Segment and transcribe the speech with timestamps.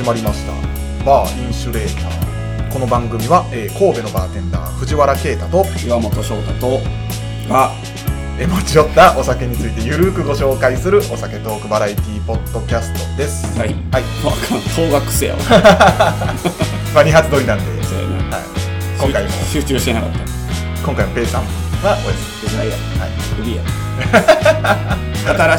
[0.00, 0.52] 始まりました。
[1.04, 2.72] バーインシュレーター。
[2.72, 6.78] この番組は、えー神戸のバーテンダー藤原啓太と岩本翔太と
[7.52, 7.70] が
[8.38, 13.44] えー持ち寄ったお酒についてゆるくご紹介するお酒トークバラエティポッドキャストです。
[13.58, 13.74] はい。
[13.92, 15.38] はい、わかん当学生やわ。
[16.96, 17.76] まあ、2発撮りなんで、は
[18.38, 18.40] い、
[18.98, 19.30] 今回も。
[19.52, 20.18] 集中してなかった。
[20.82, 21.42] 今回もペイさん
[21.84, 22.70] はお休み手伝い。
[22.70, 23.10] やはい。
[23.36, 23.62] クビや。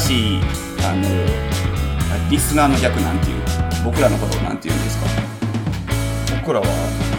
[0.00, 0.40] しい
[0.84, 1.06] あの
[2.28, 3.31] リスナーの逆なんていう
[3.84, 5.06] 僕らのことをなんて言うんですか？
[6.40, 6.66] 僕らは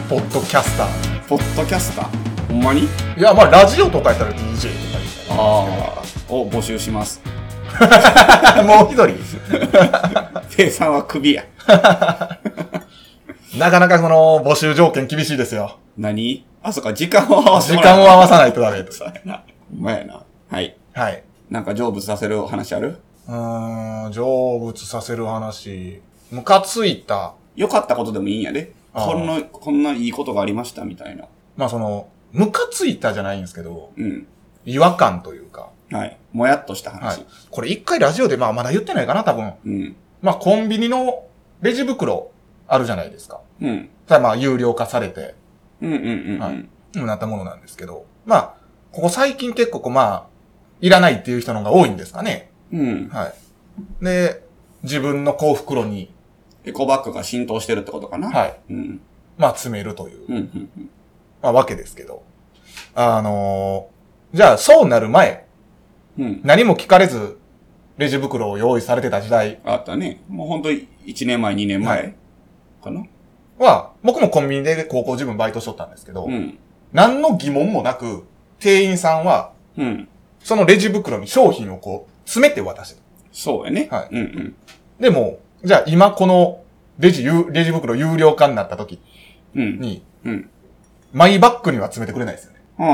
[0.10, 1.28] ポッドキャスター。
[1.28, 2.48] ポッドキャスター？
[2.48, 2.82] ほんまに？
[2.84, 5.42] いやまあラジオとかやったら DJ とか言ったら。
[5.42, 5.44] あ
[6.30, 7.22] あを募集します。
[8.66, 9.18] もう一人？
[10.56, 11.44] ペイさんはクビや。
[13.58, 15.78] なかなかその募集条件厳しいですよ。
[15.98, 16.46] 何？
[16.62, 16.94] あそっか。
[16.94, 19.00] 時間を合わせ時間を合わさないとダメです。
[19.00, 19.44] そうやな。
[19.70, 20.22] ほんまやな。
[20.50, 20.76] はい。
[20.94, 21.24] はい。
[21.50, 23.00] なんか成仏させる話ある？
[23.28, 26.02] うーん成仏させる話
[26.34, 28.74] ムカついた良かったことでもいいんやで。
[28.94, 31.26] こんな、こんないいことがありましたみたいな。
[31.58, 34.28] まあそのムカついたじゃないんですけどうん。
[34.66, 36.18] 違和感というかはい。
[36.32, 37.22] もやっとしたは話。
[37.22, 39.96] いこれ一回ラジオでまあまだ言ってないかな多分うん。
[40.22, 41.26] まあコンビニの
[41.62, 42.32] レジ袋
[42.68, 43.90] あるじゃないですかうん。
[44.08, 45.36] それはまあ有料化されて
[45.82, 46.40] うんうんうんうん。
[46.40, 48.54] はいなったものなんですけどまあ
[48.92, 50.26] ここ最近結構こうまあ
[50.82, 53.10] いらないっていう人の方が多いんですかねうん。
[53.10, 53.34] は
[54.02, 54.06] い。
[54.06, 54.44] で、
[54.84, 56.13] 自分の幸袋に、
[56.66, 58.30] エコバッグが浸透してるってことかな。
[58.30, 58.60] はい。
[58.70, 59.02] うん。
[59.38, 60.90] まあ、詰めるという、うんうんうん。
[61.42, 62.24] まあ、わけですけど。
[62.96, 63.94] あのー
[64.36, 65.46] じゃあ、そうなる前、
[66.18, 66.42] うん。
[66.44, 67.38] 何も聞かれず、
[67.98, 70.24] レジ袋を用意されてた時代あったね。
[70.28, 72.16] もうほんと1年前、2年は前
[72.84, 73.06] かな。
[73.60, 76.58] は、僕もコンビニで高校自分バイトしとったんですけど、うん。
[76.92, 78.24] 何の疑問もなく、
[78.60, 80.08] 店員さんは、うん。
[80.40, 83.02] そのレジ袋に商品をこう、詰めて渡してた。
[83.32, 83.88] そうやね。
[83.92, 84.56] はいうんうん。
[85.00, 86.62] でも、じゃあ今この、
[87.00, 89.00] レジ有、レジ袋有料化になった時
[89.56, 89.80] うん。
[89.80, 90.50] に、うん。
[91.14, 92.60] マイバッグには詰めてくれないですよね。
[92.80, 92.90] うんう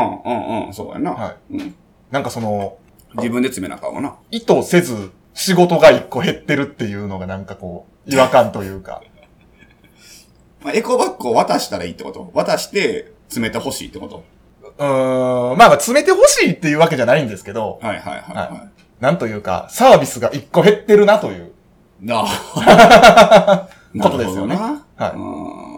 [0.64, 0.74] んうん。
[0.74, 1.12] そうやな。
[1.12, 1.76] はうん。
[2.12, 2.78] なんかその、
[3.16, 4.16] 自分で詰めなあかんわな。
[4.30, 9.02] 意図せず仕事が一個減ってるっていうのがなんかこう、違和感というか。
[10.62, 12.30] まあ、エコバッグを渡したらいいってこと？
[12.34, 14.24] 渡して詰めてほしいってこと？
[14.78, 18.68] うーん、まあまあ詰めてほしいっていうわけじゃないんですけど、はいはいはいはは
[19.00, 21.49] なんというか、サービスが一個減ってるなという。
[22.02, 22.06] い。
[22.06, 23.68] なあ。
[24.02, 25.70] ことですよねはいうん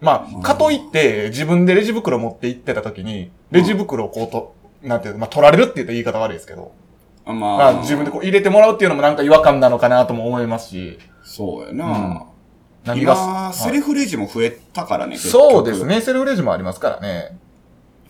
[0.00, 6.72] まあ、かといって自分でレジ袋持って行ってた時に、レジ袋をこうと、なんていうの、まあ取られるって言ったら言い方悪いですけど、
[7.24, 12.22] ままあ自分でこう入れてもらうっていうのもなんか違和感なのかなとも思いますし、そうやな、うん
[12.84, 15.16] 何が、今、はいセルフレジも増えたからね。
[15.16, 15.86] そうです。
[15.86, 17.38] ね、セルフレジもありますからね。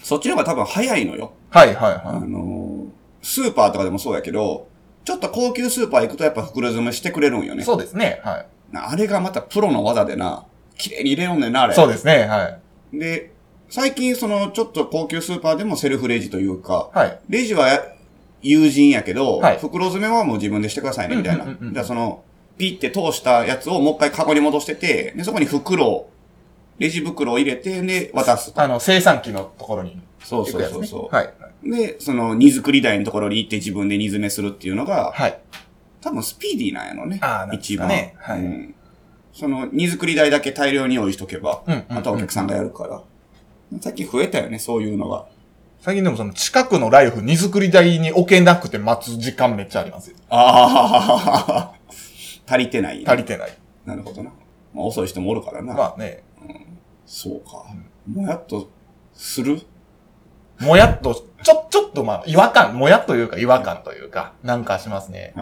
[0.02, 1.32] そっちの方が多分早いのよ。
[1.50, 2.28] はいはいあはい。
[2.28, 2.86] のー、
[3.22, 4.66] スーパーとかでもそうやけど、
[5.04, 7.62] ちょっと高級スーパー行くとやっぱ袋詰めしてくれるんよね。
[7.62, 8.46] そうですね、はい。
[8.72, 11.74] なあれがまたプロの技でな、綺麗に入れよんねんな、あれ。
[11.74, 12.58] そうですね、は
[12.92, 12.98] い。
[12.98, 13.32] で、
[13.68, 17.18] 最近その、ちょっと高級スーパーでもセルフレジというか、はい。
[17.28, 17.66] レジは
[18.40, 21.44] 友人やけど、はい袋詰めはもう自分でしてくださいね、みたいな。
[21.44, 22.24] じゃあその、
[22.56, 26.10] ピッて通したやつをもう一回カゴに戻してて、で、そこに袋を、
[26.78, 28.60] レジ袋を入れて、で、渡すと。
[28.60, 30.62] あの、生産機のところにそうそう。
[30.62, 31.14] そうそう。
[31.14, 31.32] はい。
[31.62, 35.38] で、その、荷造り台のところに行って自分で荷詰めするっていうのが、はい。
[36.00, 37.18] 多分スピーディーなんやろね。
[37.22, 37.88] あーなんです一番。
[37.88, 38.74] かねはいうん。
[39.32, 43.02] その、荷造り台だけ大量に用意しとけば、うんうんうんあとはお客さんがやるから。
[43.80, 45.26] 最近増えたよね、そういうのが。
[45.80, 50.16] 最近でもその近くのライフ荷造り台に置けなくて待つ時間めっちゃありますよ。
[50.30, 51.74] ああ、
[52.46, 53.54] 足りてない、足りてない。
[53.84, 54.30] なるほどな。
[54.72, 55.74] まあ、遅い人もおるからな。
[55.74, 56.22] まあね、
[57.04, 57.64] そうか。
[58.06, 58.70] もやっと
[59.12, 59.60] する
[60.60, 65.34] もやっと、ちょ、ちょっとまあ、違和感、もやっというか違和感というか、なんかしますね。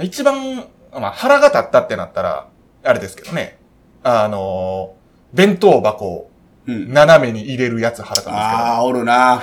[0.00, 2.46] 一番、まあ腹が立ったってなったら、
[2.84, 3.58] あれですけどね。
[4.02, 4.98] あのー
[5.30, 6.30] 弁当箱を
[6.66, 6.92] うん。
[6.92, 9.40] 斜めに入れるやつ腹立つああ、おるな。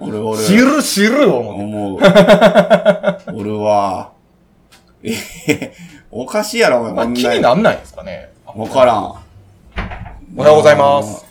[0.00, 0.38] おるおる。
[0.42, 1.62] 知る知る思って。
[1.62, 3.40] 思う。
[3.40, 4.12] おるわ。
[5.02, 5.72] え
[6.10, 6.92] おかしいやろ、お前。
[6.92, 8.32] ま気になんないんですかね。
[8.46, 9.04] わからん。
[9.04, 11.26] おはようございます。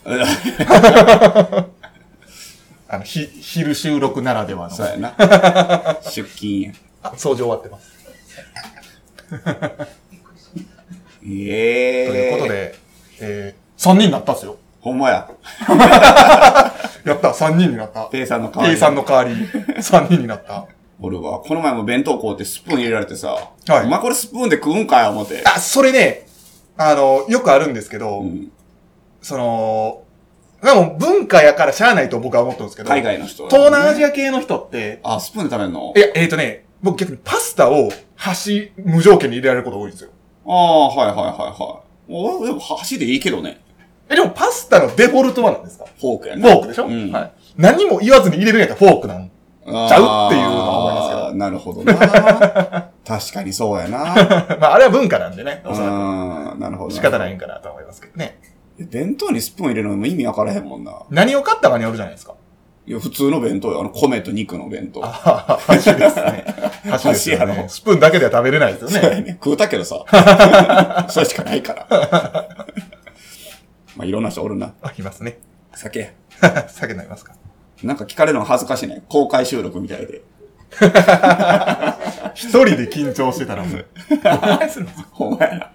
[2.92, 2.96] え。
[2.96, 4.74] あの、ひ、昼収録ならではの。
[4.74, 5.16] そうやな。
[6.04, 6.72] 出勤や。
[7.04, 7.92] あ、掃除終わってます。
[11.24, 12.52] ええということ。
[12.52, 12.76] で、
[13.22, 14.58] えー、3人になったんですよ。
[14.82, 15.30] ほんまや。
[17.06, 18.04] やった、3人になった。
[18.06, 20.66] ペイさんの代わり A さんの代わり、3人になった。
[21.00, 25.42] 俺は、この前も弁当買うてスプーン入れられてさ、はいお前これスプーンで食うんかい思って。
[25.46, 26.28] あ、それね、
[26.78, 28.52] あの、よくあるんですけど、うん
[29.22, 30.01] その、
[30.64, 35.94] でも文化やからしゃあないと僕は思ってるんですけど、海外の人、東南アジア系の人って、あ、スプーンで食べるの？
[35.96, 40.12] いや、えっ、とね、僕逆にパスタを箸無条件に入れられることが多いんですよ。
[40.46, 41.26] ああ、はいはいはい
[41.62, 43.62] はおでも箸でいいけどね。
[44.10, 45.86] え、でもパスタのデフォルトは何ですか？
[46.00, 46.42] フォークやね。
[46.42, 47.32] フォークでしょ、うんはい。
[47.58, 49.32] 何も言わずに入れるんやったらフォークなん。
[49.64, 51.94] ちゃうっていうのは思いますけどなるほどな。
[53.08, 54.00] 確かにそうやな。
[54.60, 56.90] まあ、あれは文化なんでね、おそらうん、なるほど。
[56.90, 58.40] く仕方ないんかなと思いますけどね。
[58.80, 60.94] 弁当にスプーン入れるのも意味わからへんもんな。
[61.10, 62.36] 何を買ったかによるじゃないですか。
[62.88, 63.82] いや、普通の弁当よ。
[63.82, 65.02] あの、米と肉の弁当。
[65.04, 66.46] あ箸ですね。
[66.90, 67.46] 箸ですよ。
[67.46, 69.00] ねスプーンだけでは食べれないですよね。
[69.02, 69.32] そうやね。
[69.34, 70.04] 食うたけどさ。
[71.10, 71.88] それしかないから。
[73.96, 74.74] まあ、いろんな人おるな。
[74.82, 75.38] あ、いますね。
[75.76, 76.14] 酒。
[76.70, 77.34] 酒飲みますか
[77.84, 79.04] なんか聞かれるの恥ずかしいね。
[79.10, 80.22] 公開収録みたいで。
[82.34, 83.86] 一人で緊張してたらもう。
[84.24, 85.72] 何するんですかほんまやな。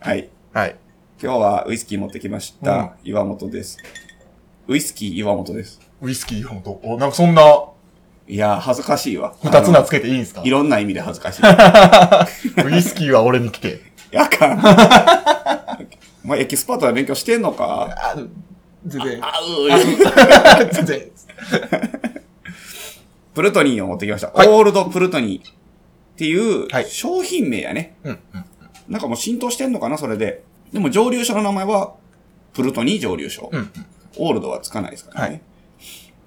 [0.00, 0.28] はい。
[0.52, 0.76] はい。
[1.22, 2.94] 今日はウイスキー持ってきました。
[3.04, 3.78] 岩本です。
[4.68, 5.80] ウイスキー岩本です。
[6.02, 7.42] ウイスキーほんと、お、なんかそんな、
[8.28, 9.34] いやー、恥ずかしいわ。
[9.42, 10.42] 二つ名つけけていいんですか？
[10.44, 11.42] いろんな意味で恥ずかしい。
[12.66, 13.80] ウイスキーは俺に聞け。
[14.10, 14.58] やかん。
[16.24, 17.88] お前エキスパートで勉強してんのか？
[17.96, 18.14] あ、
[18.84, 21.10] 全然、あう全然。
[23.34, 24.30] プルトニーを持ってきました。
[24.32, 25.54] はいオールドプルトニーっ
[26.16, 27.96] ていうはい商品名やね。
[28.04, 28.44] うん、うん。
[28.88, 30.42] なんかもう浸透してんのかな、それで。
[30.72, 31.94] でも蒸留所の名前は、
[32.52, 33.50] プルトニー蒸留所。
[33.52, 33.70] うん、うん。
[34.18, 35.30] オールドはつかないですからね。
[35.30, 35.40] はい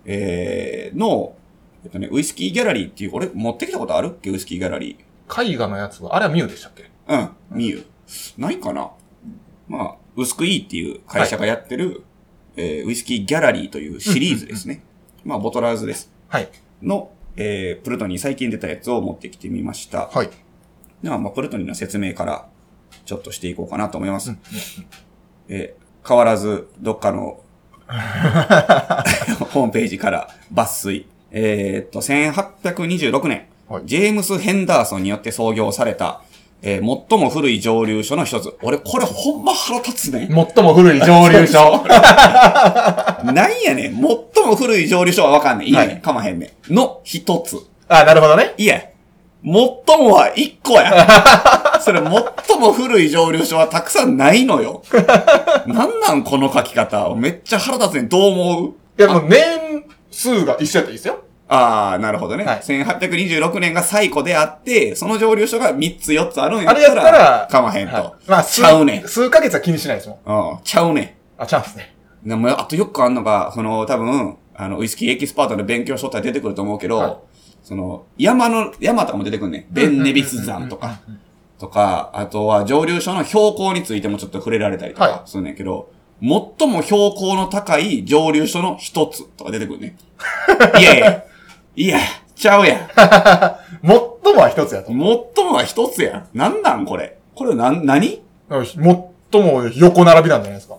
[0.05, 1.35] えー、の、
[1.83, 4.11] えっとね、ウイスキーギャラリーっていう、俺持ってきたことある？
[4.15, 4.97] っけウイスキーギャラリ
[5.27, 6.89] 絵画のやつは、あれはミュウでしたっけ？
[7.07, 7.29] ー。
[7.51, 7.85] うん、ミユ。
[8.37, 8.91] ないかな？
[9.67, 12.03] まあ、ウスクイーっていう会社がやってる、
[12.55, 14.83] えーウイスキーギャラリーというシリーズですね。
[15.23, 16.11] まあ、ボトラーズです。
[16.27, 16.49] はい。
[16.81, 20.07] の、えー、プルトニー最近出たやつを持ってきてみました。
[20.07, 20.29] はい。
[21.03, 22.47] では、まあ、プルトニーの説明から、
[23.09, 24.29] ちょっとしていこうかなと思います。
[24.29, 24.39] うん
[25.49, 27.39] えー変わらず、どっかの、
[29.51, 31.05] ホームページから抜粋。
[31.31, 36.21] えーっと、1826年、はいジェームス・ヘンダーソンによって創業された、
[36.61, 38.55] えー最も古い蒸留所の一つ。
[38.61, 40.27] 俺、これほんま腹立つね。
[40.55, 41.83] 最も古い蒸留所？
[43.33, 43.95] なんやねん。
[43.95, 44.01] 最
[44.45, 45.67] も古い蒸留所はわかんねん。
[45.67, 45.77] いいね。
[45.77, 46.73] はいかまへんねん。
[46.73, 47.57] の一つ。
[47.87, 48.53] あ、なるほどね。
[48.57, 48.81] いや、
[49.43, 49.53] 最
[49.97, 51.07] もは一個や。
[51.81, 54.83] それ、最も古い蒸留所はたくさんないのよ。
[55.65, 57.13] なんなんこの書き方。
[57.15, 58.09] めっちゃ腹立つねん。
[58.09, 58.61] どう思
[58.97, 59.01] う？
[59.01, 61.19] いや、もう年数が一緒やったらいいですよ。
[61.47, 62.43] ああ、なるほどね。
[62.45, 67.95] はい1826年が最古であって、その蒸留所が3つ4つあるんやあれやったら、ったら、かまへんと。
[67.95, 69.07] はいまあ、ちゃうねん。
[69.07, 70.51] 数ヶ月は気にしないですもん。
[70.51, 71.95] うん、ちゃうねあ、チャンスね。
[72.25, 72.29] ん。
[72.29, 77.15] でも、あとよくあんのが、その、多分、あの、ウイスキーエキスパートで勉強しとったら出てくると思うけど、はい
[77.69, 79.65] その、山の、山とかも出てくるねん。
[79.71, 81.01] ベンネビス山とか。
[81.59, 89.95] とか、あとは蒸留所の標高についてもちょっと触れられたりとはかするんだけど、最も標高の高い蒸留所の一つとか出てくるね。
[90.79, 91.23] いやいや、
[91.75, 91.99] いや、
[92.35, 92.87] ちゃうやん。
[93.85, 94.87] 最もは一つやと。
[94.87, 96.27] 最もは一つやん。
[96.33, 97.19] なんなんこれ？
[97.35, 98.19] これなん、何？
[98.49, 100.75] 最も横並びなんじゃないですか。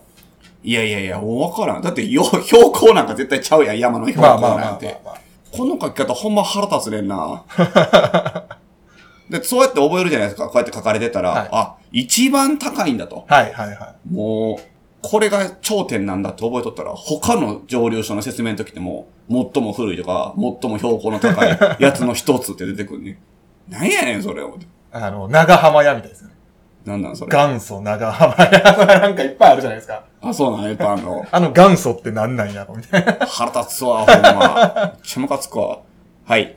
[0.65, 1.83] いやいやいや、わからん。
[1.83, 5.01] だってよ、標高なんか絶対ちゃうやん、山の標まあまあまあまあ高なんて。
[5.05, 5.30] まあ。
[5.53, 7.45] この書き方ほんま腹立つねんな。
[9.31, 10.47] で、そうやって覚えるじゃないですか。
[10.47, 13.25] こうやって書かれてたら、はいあ、一番高いんだと。
[13.29, 14.71] はいはいはもう、
[15.03, 23.21] これが頂点なんだって覚えとったら、他の蒸留所の説明の時でも、最も古いとか、最も標高の高いやつの一つって出てくるね。
[23.69, 24.43] なんやねん、それ。
[24.43, 24.69] 思ってい。
[24.93, 26.35] あの、長浜屋みたいですよね。
[26.85, 27.37] なんなん、それ。
[27.37, 28.99] 元祖長浜屋。
[29.01, 30.03] なんかいっぱいあるじゃないですか。
[30.23, 33.27] あ、そうなんやっぱあの、 あの元祖ってなんなんやろみたいな。
[33.27, 34.73] 腹立つわ、ほんま。
[34.75, 35.79] めっちゃムカつくわ。
[36.25, 36.57] はい。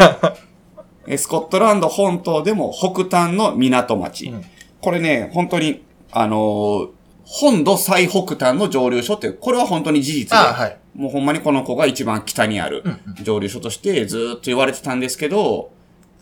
[1.06, 4.26] えスコットランド本島でも北端の港町。
[4.26, 4.44] うん
[4.80, 5.82] これね、本当に、
[6.12, 6.88] あのー
[7.30, 10.78] 本土最北端の蒸留所って、これは本当に事実で、あはい。
[10.94, 15.70] もうほんまにこの子が一番北にあるうん蒸留所としてずーっと言われてたんですけど、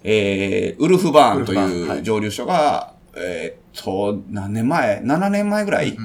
[0.03, 5.97] えー、ウルフバーンとウルフバーンはいいう蒸留所が、えーっと、何年前 ?7 年前ぐらい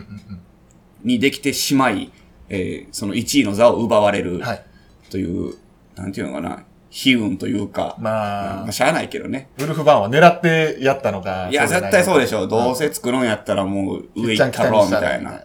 [1.03, 2.11] にできてしまい、
[2.49, 4.41] えー、その1位の座を奪われるうん。
[4.41, 4.65] はい。
[5.09, 5.55] という、
[5.95, 9.49] なんていうのかな、悲運というか、まあまあ、、しゃあないけどね。
[9.57, 11.47] ウルフバーンは狙ってやったのか。
[11.49, 12.47] いや、絶対そうでしょ。
[12.47, 15.41] どうせせ作るんやったらもう上行ったろ、みたいな。。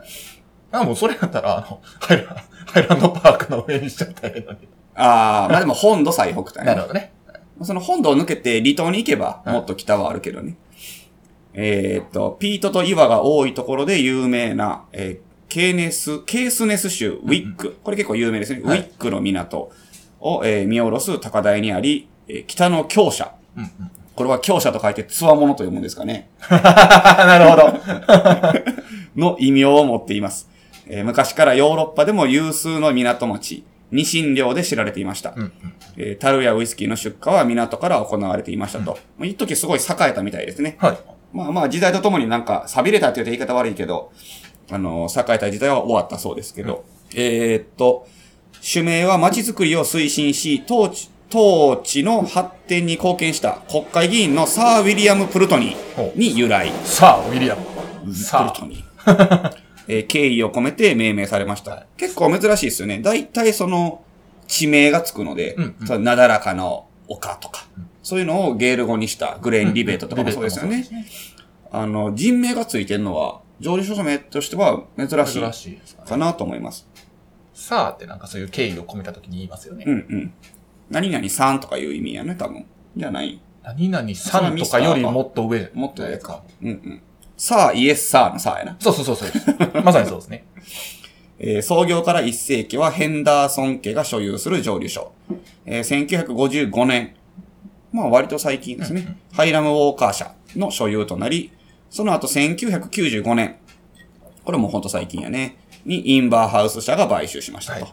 [0.73, 2.27] あ、もうそれやったら、あの、ハイラン
[2.67, 4.59] ハイランドパークの上にしちゃったらいいのに。
[4.97, 6.65] ああ、まあでも本土最北端ね。
[6.65, 7.13] なるほどね。
[7.63, 10.57] その本土を抜けて離島に行けば、はいもっと北はあるけどね。
[11.59, 17.77] えーっと、ピートと岩が多いところで有名な、えーケーネス、ケースネス州ウィック。
[17.85, 18.61] これ結構有名ですね。
[18.65, 19.71] はいウィックの港
[20.21, 23.33] を、えー見下ろす高台にあり、えー北の強者。
[23.57, 23.71] うんうん。
[24.17, 26.31] これは強者と書いて、つわものと読むんですかね。
[26.51, 27.79] なるほど。
[29.17, 30.51] の異名を持っています。
[30.89, 35.33] えー昔からヨーロッパでも有数の港町、ニシン漁で知られていました。
[35.37, 35.53] うんうん。
[35.97, 38.99] えー樽やウイスキーの出荷は港から行われていましたと。
[39.17, 40.77] まあ一時すごい栄えたみたいですね。
[40.81, 40.97] はい。
[41.37, 44.11] まあまあ時代とともになんか錆びれたって言うと言い方悪いけど、
[44.71, 48.09] あの、栄えた時代は終わったそうですけど、えーっと、
[48.61, 56.73] 主名は街づくりを推進し、統治、統治の発展に貢献した国会議員のサー・ウィリアム・プルトニーに由来。
[56.85, 57.63] さあ、ウィリアム。
[58.05, 59.53] プルさトニー。
[59.89, 61.87] えー敬意を込めて命名されました。
[61.97, 63.01] 結構珍しいですよね。
[63.01, 64.03] 大体その、
[64.49, 67.67] 地名がつくので、うんうんなだらかの丘とか、
[68.07, 70.87] そういうのをゲール語にしたグレーンリベートとかもそうですよね。
[71.73, 76.09] あの、人名がついてるのは、上流書名としては珍しい珍しいですかね。
[76.11, 76.89] かなと思います。
[77.53, 79.83] さあってなんかそういう敬意を込めた時に言いますよね。
[79.89, 80.35] うんうん。
[80.89, 82.65] 何々さんとかいう意味やね、多分。
[82.97, 83.41] じゃない。
[83.65, 85.73] 何々さんとかよりもっと上。
[85.75, 86.43] もっと上かか。。
[86.63, 87.03] うんうん。
[87.37, 88.77] さあ、イエスさあのさあやな。
[88.79, 89.83] そうそうそうそう。
[89.83, 90.45] まさにそうですね。
[91.41, 95.11] えー創業から1世紀はヘンダーソン家が所有する蒸留所。
[95.65, 96.07] えー
[96.71, 97.17] 1955年。
[97.97, 99.17] まあ割と最近ですね。
[99.33, 101.51] ハイラムウォーカー社の所有となり、
[101.89, 103.57] その後1995年。
[104.45, 105.57] これもほんと最近やね。
[105.87, 107.85] にインバーハウス社が買収しましたと。
[107.85, 107.93] はい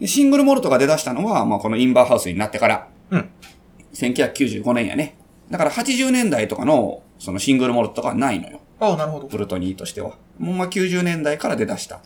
[0.00, 2.88] でシングルモルトが出だしたのは、まあこのインバーハウスになってから。
[3.10, 3.30] うん。
[3.94, 5.16] 1995年やね。
[5.50, 8.60] だから80年代とかの、そのシングルモルトとかはないのよ。
[8.78, 9.26] ああ、なるほど。
[9.26, 10.18] プルトニーとしては。
[10.38, 12.02] もうまあ90年代から出だした。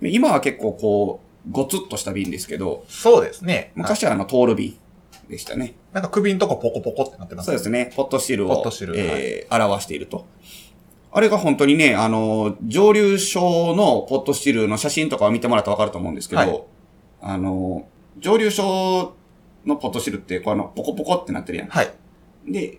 [0.00, 3.70] で今は結構こう、ごつっとした瓶ですけど、そうですね。
[3.76, 4.76] 昔はあの、トール瓶
[5.28, 5.74] でしたね。
[5.92, 7.92] なんか首んとこポコポコってなってますそうですね。
[7.96, 10.26] ポットシルを、ポットシルえー表していると。
[11.14, 16.62] あれが本当にね、あの、蒸留所のポットシルの写真とかを見てもらったらわかると思うんですけど、はい
[17.20, 17.86] あの、
[18.18, 19.14] 蒸留所
[19.64, 21.68] のポットシルって、こうあの、ポコポコってなってるやん。
[21.68, 21.90] はい。
[22.46, 22.78] で、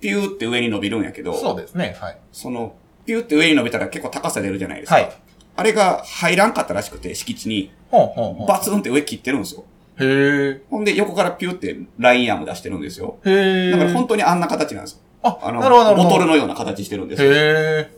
[0.00, 1.96] ピューって上に伸びるんやけど、そうですね。
[1.98, 2.18] はい。
[2.30, 2.74] その、
[3.06, 4.96] ピューって上に伸びたら結構高さ出るじゃないですか。
[4.96, 5.12] はい。
[5.56, 8.46] あれが入らんかったらしくて、敷地に、ほんほんほん。
[8.46, 9.64] バツンって上切ってるんですよ。
[10.00, 10.62] へえ。
[10.70, 13.18] ほんで、横からピューってラインアーム出してるんですよ。
[13.24, 13.70] へえ。
[13.72, 14.98] だから本当にあんな形なんですよ。
[15.22, 15.94] あ、あの、なるほど。
[15.96, 17.30] ボトルのような形してるんですよ。
[17.32, 17.90] へえ。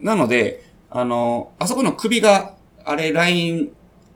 [0.00, 2.54] なので、あの、あそこの首が、
[2.84, 3.72] あれ、ライン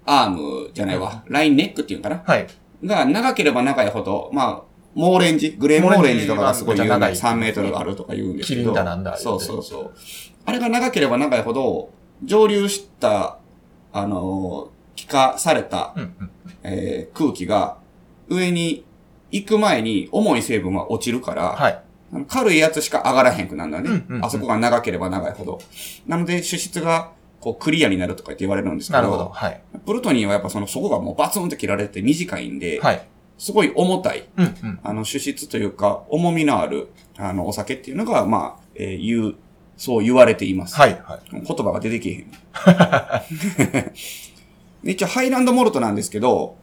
[0.07, 1.25] アームじゃないわ。
[1.29, 2.47] ラインネックっていうのかなはい。
[2.85, 8.61] が長ければ長いほど、まあ、モーレンジ、グレーモーレンジとかがすごい有名モーレンジは3メートルあるとか言うんですけど。
[8.61, 9.93] キリンだなんだそうそうそう。
[10.47, 11.91] あれが長ければ長いほど、
[12.23, 13.39] 蒸留した、
[13.93, 16.31] あの、気化された、うんうん。
[16.65, 17.79] えー空気が
[18.29, 18.85] 上に
[19.31, 21.81] 行く前に重い成分は落ちるから、はい。
[22.29, 25.59] 軽いやつしか上がらへんくなるんだね、うんうんうんあそこが長ければ長いほど。
[26.07, 29.29] なので、主質がこうクリアになるとかって言われるんですけど、なるほど。
[29.31, 29.61] はい。
[29.85, 33.07] プルトニーはやっぱその、そこがもうバツンって切られて短いんで、はい。
[33.37, 34.81] すごい重たい、うんうん。
[34.85, 39.35] あの、主質というか、重みのある、あの、お酒っていうのが、まあ、えー言う、
[39.77, 40.77] そう言われています。
[40.77, 40.91] はい。
[41.05, 41.31] はい。
[41.33, 42.31] 言葉が出てけえへん。
[44.85, 46.57] で一応、ハイランドモルトなんですけど、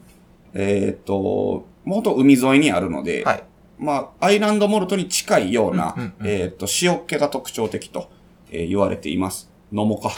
[0.54, 3.44] えーっと、もっと海沿いにあるので、はい。
[3.80, 8.10] まあ、アイランドモルトに近いような、うんうんうんえーっと、塩っ気が特徴的と、
[8.52, 9.50] えー言われています。
[9.72, 10.10] 飲もうか。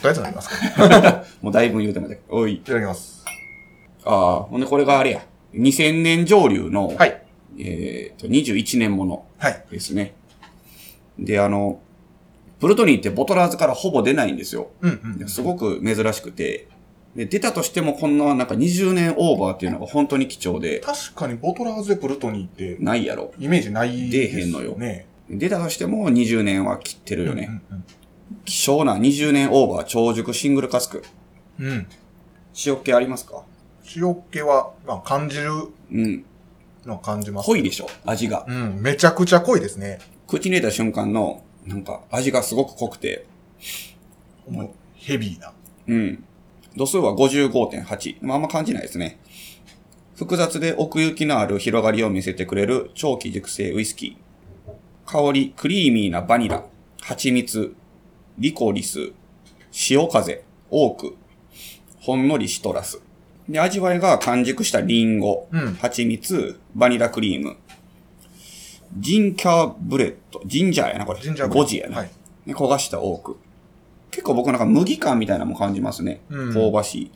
[0.00, 1.24] とりあえず飲みますか？
[1.42, 2.20] もうだいぶ言うてまで。
[2.28, 2.54] おい。
[2.54, 3.24] いただきます。
[4.04, 5.22] ああ、ほんでこれがあれや。
[5.54, 7.22] 2000年上流の、はい。
[7.58, 9.64] えーっと、21年ものはい。
[9.72, 10.14] ですね。
[11.18, 11.80] で、あの、
[12.60, 14.68] プルトニーってボトラーズからほぼ出ないんですよ。
[14.82, 15.28] うんうん。
[15.28, 16.68] すごく珍しくて、
[17.18, 23.32] で出たとしてもこんななんか20年オーバーっていうのが本当に貴重で、確かにボトラーズでプルトニーって、ないやろ。
[23.40, 25.06] イメージない出えへんのよね。
[25.28, 27.60] 出たとしても20年は切ってるよね。
[27.70, 27.84] うん
[28.44, 31.02] 希少な20年オーバー超熟シングルカスク。
[31.58, 31.66] うん。
[31.66, 31.86] うん。
[32.64, 33.42] 塩っ気ありますか？
[33.96, 35.50] 塩気は、まあ、感じる
[35.90, 36.24] うん。
[36.84, 37.46] のは感じます。
[37.46, 37.88] 濃いでしょ？
[38.04, 38.44] 味が。
[38.46, 38.80] うん。
[38.80, 39.98] めちゃくちゃ濃いですね。
[40.26, 43.26] 口に入れた瞬間の、なんか味がすごく濃くて、
[44.48, 45.52] もうヘビーな。
[45.88, 46.24] うん。
[46.78, 48.16] 度数は55.8。
[48.22, 49.18] まああんま感じないですね。
[50.16, 55.10] 複雑で奥行きのある広がりを見せてくれる長期熟成ウイスキー。
[55.10, 56.64] 香り、クリーミーなバニラ、
[57.00, 57.74] 蜂蜜、
[58.38, 59.12] リコリス、
[59.70, 61.16] 潮風、オーク、
[62.00, 63.00] ほんのりシトラス。
[63.48, 67.56] で、味わいが完熟したリンゴ、うん蜂蜜、バニラクリーム、
[68.96, 71.20] ジンキャーブレッド、ジンジャーやな、これ。
[71.20, 71.98] ジンジャーブレッド誤字やな。
[71.98, 72.10] はい
[72.46, 73.36] で焦がしたオーク。
[74.10, 76.20] 結構僕なんか麦感みたいなのも感じますね。
[76.30, 77.10] うん香ばしい。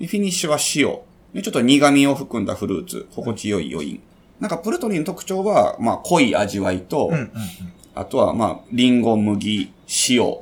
[0.00, 1.00] でフィニッシュは塩。
[1.34, 3.06] でちょっと苦味を含んだフルーツ。
[3.14, 4.00] 心地よい余韻。
[4.40, 7.30] なんかプルトニーの特徴は、まあ濃い味わいと、うんうんうん。
[7.94, 9.72] あとはまあリンゴ、麦、
[10.08, 10.36] 塩。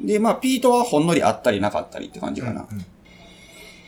[0.00, 2.66] で、まあピートはほんのりあったりなかったりって感じかな。
[2.70, 2.84] うんうん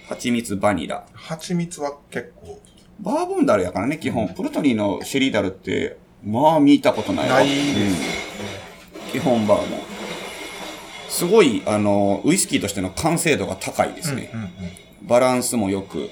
[0.09, 1.06] 蜂蜜、バニラ。
[1.14, 2.61] 蜂蜜は結構
[3.00, 4.28] バーボンダルやからね、基本。
[4.28, 7.37] プルトニーのシェリーダルって、まあ見たことないわ。
[7.37, 9.92] ないですうん基本バーボン。
[11.12, 14.31] すごい、あの、ウイスキーとしての完成度が高いですね。
[14.33, 14.50] うんうん
[15.04, 16.11] バランスもよく。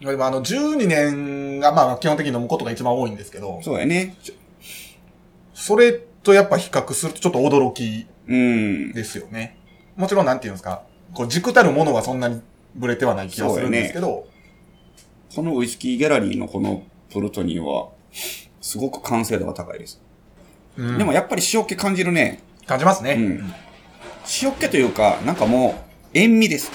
[0.00, 0.06] うん。
[0.06, 4.16] でもあの、12年がまあ基本的に飲むことが一番多いんですけど、そうやね。
[5.52, 8.92] それとやっぱ比較するとちょっと驚きうん。
[8.94, 9.58] ですよね。
[9.96, 12.40] もちろんなんていうんですか、こう軸たるものはそんなに
[12.74, 14.26] ブレてはない気がするんですけど、
[15.34, 17.90] このウイスキーギャラリーのこのプルトニーは、
[18.62, 20.00] すごく完成度が高いです。
[20.78, 22.42] うんでもやっぱり塩気感じるね。
[22.66, 23.12] 感じますね。
[23.12, 23.54] うん。
[24.42, 25.74] 塩気というか、なんかもう、
[26.14, 26.70] 塩味です。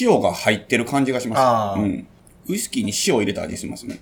[0.00, 1.80] 塩が入ってる感じがします。
[1.80, 2.06] うん。
[2.46, 4.00] ウイスキーに塩を入れた味しますね。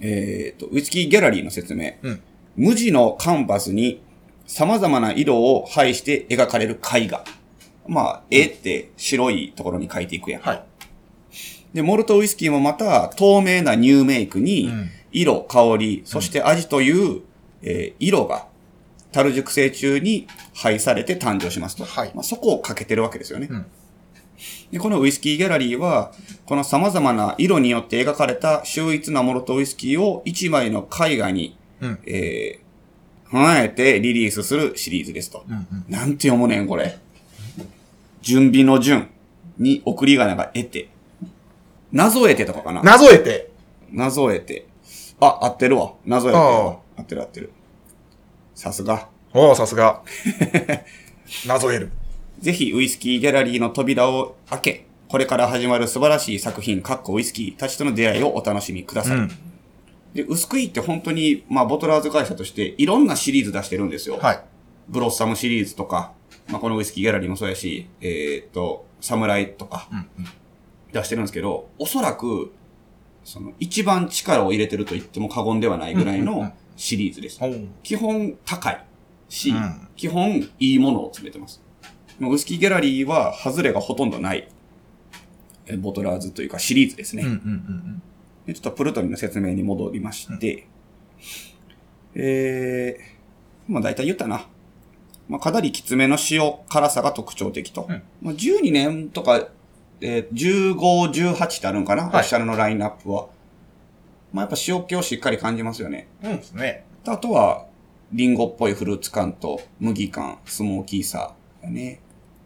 [0.00, 1.92] えっ、と、ウイスキーギャラリーの説明。
[2.02, 2.22] うん
[2.56, 4.02] 無地のカンバスに
[4.46, 7.24] 様々な色を配して描かれる絵画。
[7.86, 10.42] まあ、絵って白いところに描いていくやん。
[10.42, 10.64] はい。
[11.72, 17.22] で、モルトウイスキーもまた透明なニューメイクにうん、色、香り、そして味という、
[17.62, 18.46] えー色が、
[19.12, 21.84] 樽熟成中に配されて誕生しますと。
[21.84, 23.48] はいまあ、そこをかけてるわけですよね。
[23.50, 23.66] うん
[24.70, 26.12] で、このウイスキーギャラリーは、
[26.46, 35.44] この様々な色によって描かれた秀逸なモルトウイスキーを一枚の絵画に、うんえー、踏えてリリースするシリーズですと。
[35.48, 36.98] うんうんなんて読むねん、これ。
[38.22, 39.08] 準備の順
[39.58, 40.88] に送り仮名が得て。
[41.92, 43.50] なぞえてとかかななぞえて、
[43.90, 44.66] なぞえて。
[45.20, 45.92] あ、合ってるわ。
[46.06, 46.38] なぞえて。
[46.38, 47.52] 合ってる合ってる。
[48.60, 49.08] さすが。
[49.32, 50.02] おおさすが。
[51.46, 51.90] なぞえる。
[52.40, 59.16] ぜひウイスキーギャラリーの扉を開け、これから始まる素晴らしい作品、かっこウイスキーたちとの出会いをお楽しみください。
[59.16, 59.28] うん。
[60.12, 64.18] で、ウスクイって本当に、まあ、ボトラーズ会社としていろんなシリーズ出してるんですよ。
[64.18, 64.40] はい。
[64.90, 66.12] ブロッサムシリーズとか、
[66.48, 70.06] まあ、このウイスキーギャラリーもそうやし、えーっと、サムライとかうんうん。
[70.92, 72.52] 出してるんですけど、おそらく、
[73.24, 77.38] その、一番力を入れてると言っても過言ではないぐらいのうんうんうんシリーズです。
[77.82, 78.84] 基本高い
[79.28, 81.62] し、うん基本いいものを詰めてます。
[82.18, 84.48] ウイスキーギャラリーは、外れがほとんどない、
[85.66, 87.22] えボトラーズというかシリーズですね。
[87.24, 88.02] うんうんうん
[88.46, 90.66] でちょっとプルトニーの説明に戻りまして、
[92.14, 94.46] えー、まあ大体言ったな。
[95.28, 97.86] まあかなりきつめの塩辛さが特徴的と。
[97.90, 99.48] うんまあ12年とか、
[100.00, 103.28] えー、15、18ってあるんかな、はいオフィシャルのラインナップは。
[104.32, 106.08] まあやっぱ塩気をしっかり感じますよね。
[106.22, 106.30] うん。
[106.32, 106.84] うんですね。
[107.06, 107.66] あとは、
[108.12, 112.00] リンゴっぽいフルーツ感と麦感、スモーキーさやね。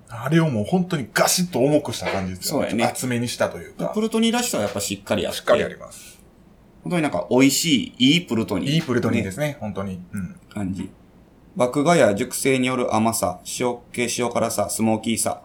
[0.09, 4.01] あれをもう本当にガシッと重くした感じですよそうやね厚めにしたというかプ。
[4.01, 5.39] ルトニーらしさはやっぱしっかりあって。
[5.39, 6.23] しっかりあります。
[6.83, 8.71] 本当になんか美味しい、いいプルトニー。
[8.71, 10.01] いいプルトニーでねすね、本当に。
[10.13, 10.37] うん。
[10.53, 10.91] 感じ。
[11.57, 15.43] 麦芽や熟成による甘さ、塩気、塩辛さ、スモーキーさ。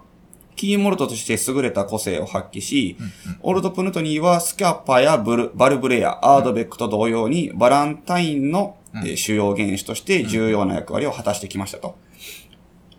[0.59, 2.97] キーモルトとして優れた個性を発揮し、
[3.41, 11.97] オールドプルトニーはスキャッパやブルバルブレア、アードベックと同様にバランタインの、うんえー主要原種として重要な役割を果たしてきましたと。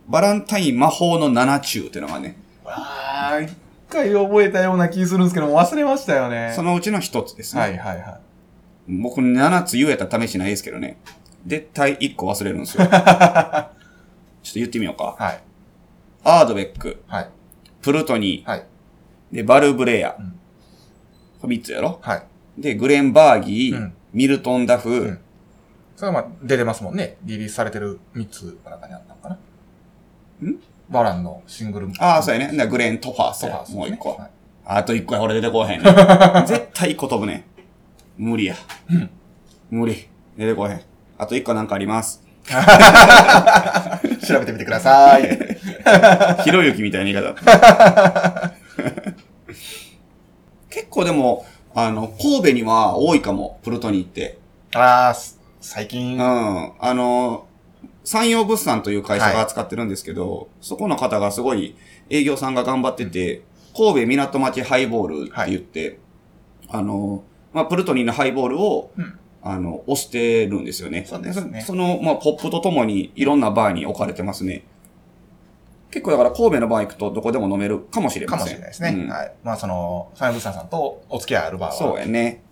[0.09, 3.53] バランタイン魔法の七中っていうのがね、ああ、一
[3.91, 6.55] 回覚えたような気するんですけども忘れましたよね。
[6.57, 7.61] そのうちの一つですね。
[7.61, 8.21] はいはいは
[8.89, 8.93] い。
[9.03, 10.97] 僕7つ言えた試しないですけどね。
[11.47, 12.87] 絶対1個忘れるんですよ。
[12.89, 13.71] ちょっと
[14.55, 15.15] 言ってみようか。
[15.19, 15.41] はい。
[16.25, 17.29] アードベック、はい。
[17.83, 18.67] プルトニはい。
[19.33, 20.17] ー、で、バルブレア。
[20.19, 20.37] うん
[21.41, 21.99] これ3つやろ？
[22.03, 22.23] はい。
[22.59, 25.21] で、グレンバーギー、うんミルトンダフ、ん
[25.97, 27.17] それはまあ、出てますもんね。
[27.25, 30.49] リリースされてる3つの中にあったのかな。
[30.49, 30.57] ん？
[30.91, 31.89] バランのシングル。
[31.99, 32.57] ああ、そうやね。
[32.57, 34.11] でグレントファースソファやもう1個。
[34.11, 34.31] はい
[34.73, 35.85] あと1個や、俺出てこうへん、ね。
[36.47, 37.45] 絶対1個飛ぶね。
[38.19, 38.55] 無理や。
[38.91, 39.11] うん
[39.71, 40.07] 無理。
[40.37, 40.81] 出てこうへん。
[41.19, 42.23] あと1個なんかあります。
[44.27, 45.50] 調べてみてください。
[46.45, 48.53] ひろゆきみたいな言い方。
[50.71, 54.39] 結構でも、あの、神戸には多いかも、プルトニーって。
[54.75, 56.17] ああ、す最近。
[56.17, 56.73] うん。
[56.79, 57.47] あの、
[58.05, 61.77] 山陽物産という会社が扱ってるんですけど、そこの方がすごい
[62.09, 63.43] 営業さんが頑張ってて、
[63.77, 65.99] 神戸港町ハイボールって言って、
[66.69, 71.05] あの、まあ、プルトニーのハイボールを、うんあの、押してるんですよね。
[71.07, 74.65] そうですねその、まあ、ポップとともにいろんなバーに置かれてますね。
[75.91, 78.55] 結構だから神戸のバー行くとどこでも飲めるかもしれかません。
[78.55, 78.91] もしれないですね。
[78.97, 79.33] うんはい。
[79.43, 81.77] まあ、その、サイブサンさんとお付き合いあるバーは。
[81.77, 82.43] そうやね。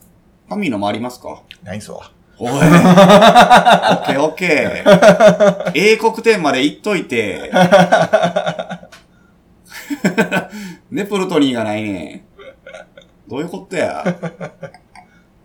[0.49, 1.43] ファミのもありますか？
[1.63, 2.11] ないんすわ。
[2.41, 2.49] おい。
[2.49, 5.73] オッケーオッケー。
[5.77, 7.51] 英国店まで行っといて。
[10.91, 12.25] ね、プルトニーがないね。
[13.29, 14.05] どういうことや？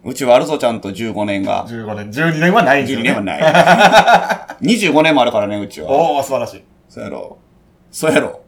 [0.06, 1.66] うちはあるぞ、ちゃんと15年が。
[1.68, 3.10] 15年、12年はないんですよ12ね。
[3.10, 3.42] 年はない。
[4.92, 5.90] 25年もあるからね、うちは。
[5.92, 6.64] おー、素晴らしい。
[6.90, 7.38] そうやろ。
[7.94, 8.42] そうやろ。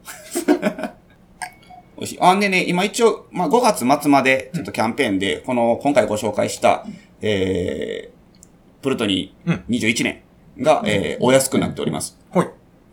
[1.96, 2.18] 美味しい。
[2.20, 6.84] あんでね、今一応、まあ、5月末まで、ちょっとキャンペーンで、この、今回ご紹介した、
[7.22, 10.22] えー、プルトニうんー21年
[10.58, 12.18] が、えー、お安くなっております。
[12.30, 12.46] ほい。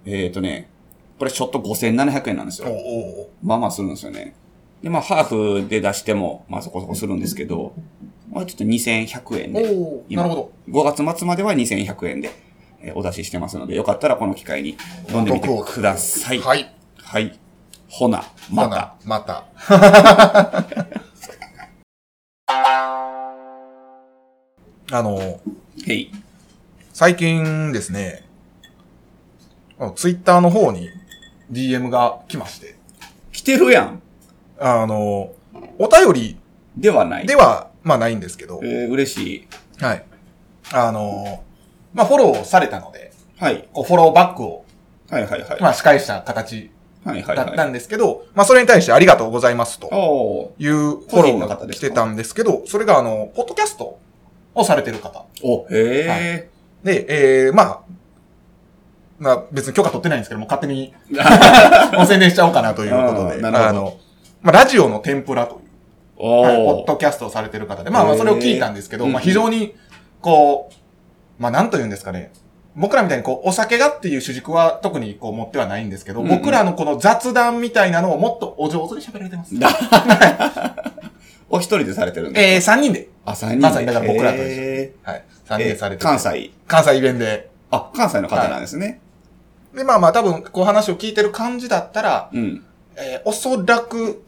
[0.05, 0.69] えーとね、
[1.17, 2.67] これショット5700円なんですよ。
[3.41, 4.35] まあまあするんですよね。
[4.83, 7.73] で、まあ、ハーフで出しても、まあそこそこするんですけど、
[8.31, 10.51] まあちょっと2100円で、おーなるほど。
[10.69, 12.52] 5月末までは2100円で、えー
[12.95, 14.77] お出ししてますので、よかったらこの機会に
[15.09, 16.39] 飲んでみてください。
[16.39, 16.73] はい。
[16.97, 17.39] はい。
[17.89, 18.95] ほな、また。
[19.05, 19.45] また。
[24.91, 25.39] あの、
[25.87, 26.11] へい。
[26.91, 28.25] 最近ですね、
[29.95, 30.89] ツイッターの方に
[31.51, 32.75] DM が来まして、
[33.31, 34.01] 来てるやん。
[34.59, 35.33] あの、
[35.79, 36.37] お便り
[36.77, 37.27] ではない。
[37.27, 39.47] では、まあないんですけど、えー、嬉しい。
[39.83, 40.05] はい。
[40.71, 41.43] あの、
[41.93, 43.67] まあフォローされたので、はい。
[43.73, 44.65] こうフォローバックを、
[45.09, 45.61] はいはいはい。
[45.61, 46.71] まあ仕返した形
[47.05, 47.47] はいはいはい。
[47.47, 53.99] だったんですけど、まあそれに対してありがとうございますというフォ個ローが来てたんですけど、それがあの、ポッドキャスト
[54.55, 55.25] をされてる方。
[55.43, 56.49] お、へ
[56.83, 57.79] で、えー、まあ、
[59.19, 60.93] まあ別に許可取ってないんですけども、勝手に
[61.97, 63.97] お宣伝しちゃおうかなということで、あの、
[64.41, 65.61] まあラジオの天ぷらと
[66.19, 66.87] いう、はい、ポッー。
[66.87, 69.75] ドキャストをされてる方で、まあまあそれを聞いたんですけど、まあ非常に、
[70.21, 70.82] こう、
[71.39, 72.31] まあなんと言うんですかね。
[72.75, 79.53] 僕らみたいにこう、お酒がっていう主軸は特にこう持ってはないんですけど、うんうん僕らのこの雑談みたいなのをもっとお上手に喋られてます。
[81.49, 82.55] お一人でされてるんで。
[82.55, 83.09] えー、3人で。
[83.25, 83.63] あ、三人で。
[83.63, 85.23] まさにだから僕らと一緒へはい。
[85.47, 86.19] ー3人でされてて関。
[86.19, 86.51] 西。
[86.67, 87.51] 関西弁で。
[87.69, 89.01] あ、関西の方なんですね。
[89.75, 92.63] で、まあまあ多分、こう話を聞いてる感じだったら、うん。
[92.95, 94.23] えーおそらく、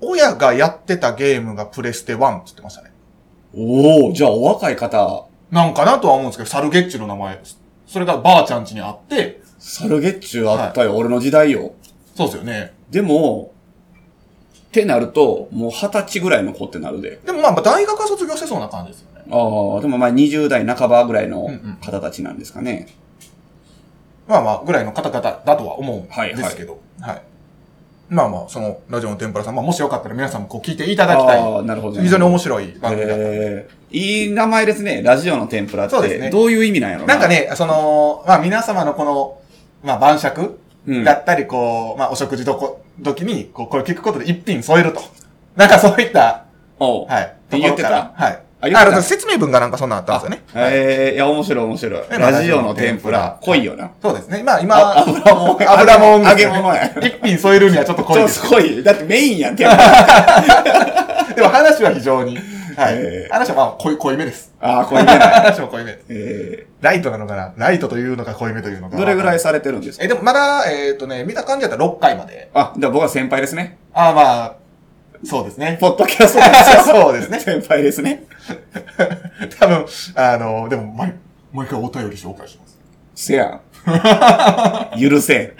[0.00, 2.92] 親がやってたゲームがプレステ1って言ってましたね。
[3.54, 7.40] おー、じゃあお若い方、なんかなとは思うんですけど、サルゲッチュの名前。
[7.86, 11.72] それがばあちゃん家にあって、サルゲッチュあったよ、俺の時代よ。
[12.14, 12.74] そうですよね。
[12.90, 13.52] でも、
[14.68, 17.20] ってなると、もう二十歳ぐらいの子ってなるで。
[17.24, 19.24] でもまあまあ大学は卒業してそうな感じですよね。
[19.30, 21.48] ああ、でもまあ20代半ばぐらいの
[21.80, 22.88] 方たちなんですかね。
[24.26, 26.02] まあまあ、ぐらいの方々だとは思うん
[26.36, 26.80] ですけど。
[27.00, 27.22] はい。
[28.08, 31.40] まあまあ、その、ラジオの天ぷらさん、まあもしよかったら皆さんもこう聞いていただきたい。
[31.40, 32.02] ああ、なるほど、ね。
[32.02, 33.24] 非常に面白い番組だった。
[33.24, 35.02] えー、いい名前ですね。
[35.02, 35.96] ラジオの天ぷらって。
[35.96, 39.40] そうですねどういう意味なんやろなんか、ね、その、まあ皆様のこの、
[39.82, 45.00] まあ晩酌うん、だったり、こう、まあお食事どこ、時に、こう、これ聞くことで一品添えると。
[45.56, 46.44] なんかそういった、
[46.78, 47.36] おうはい。
[47.50, 48.45] て言ってたはい。
[48.58, 50.42] あ言ってたあ説明文がなんかそんなんあったんですよね。
[50.54, 52.02] はいええいや、面白い面白い。
[52.10, 53.38] ラジオの天ぷらラ。
[53.42, 53.90] 濃いよな。
[54.00, 54.42] そうですね。
[54.42, 55.62] まあ今、あ油もん。
[55.68, 56.86] 油もん揚げ物や。
[57.00, 58.60] 一品添えるにはちょっと濃いですそう、。
[58.60, 58.82] 濃い。
[58.82, 61.24] だってメインやん、天ぷら。
[61.36, 62.36] でも話は非常に、
[62.76, 62.94] はい。
[62.96, 64.52] えー話はまあ濃い、濃いめです。
[64.60, 65.08] ああ、濃いめ。
[65.12, 66.04] 話も濃いめです。
[66.08, 67.52] えライトなのかな？
[67.58, 68.96] ライトというのか濃いめというのか。
[68.96, 70.04] ーどれぐらいいされてるんですか？
[70.04, 72.48] え、でもまだ、えっ、とね、見た感じだったら6回まで。
[72.54, 73.76] あ、じゃあ僕は先輩ですね。
[73.92, 74.52] ああ、まあ、
[75.24, 75.78] そうですね。
[75.80, 76.44] ポッドキャストで
[76.82, 77.40] すよそうですね。
[77.40, 78.24] 先輩ですね。
[79.58, 81.06] 多分、あの、でも、ま
[81.52, 82.78] もう一回お便り紹介します。
[83.14, 83.60] せやん。
[85.00, 85.52] 許せん。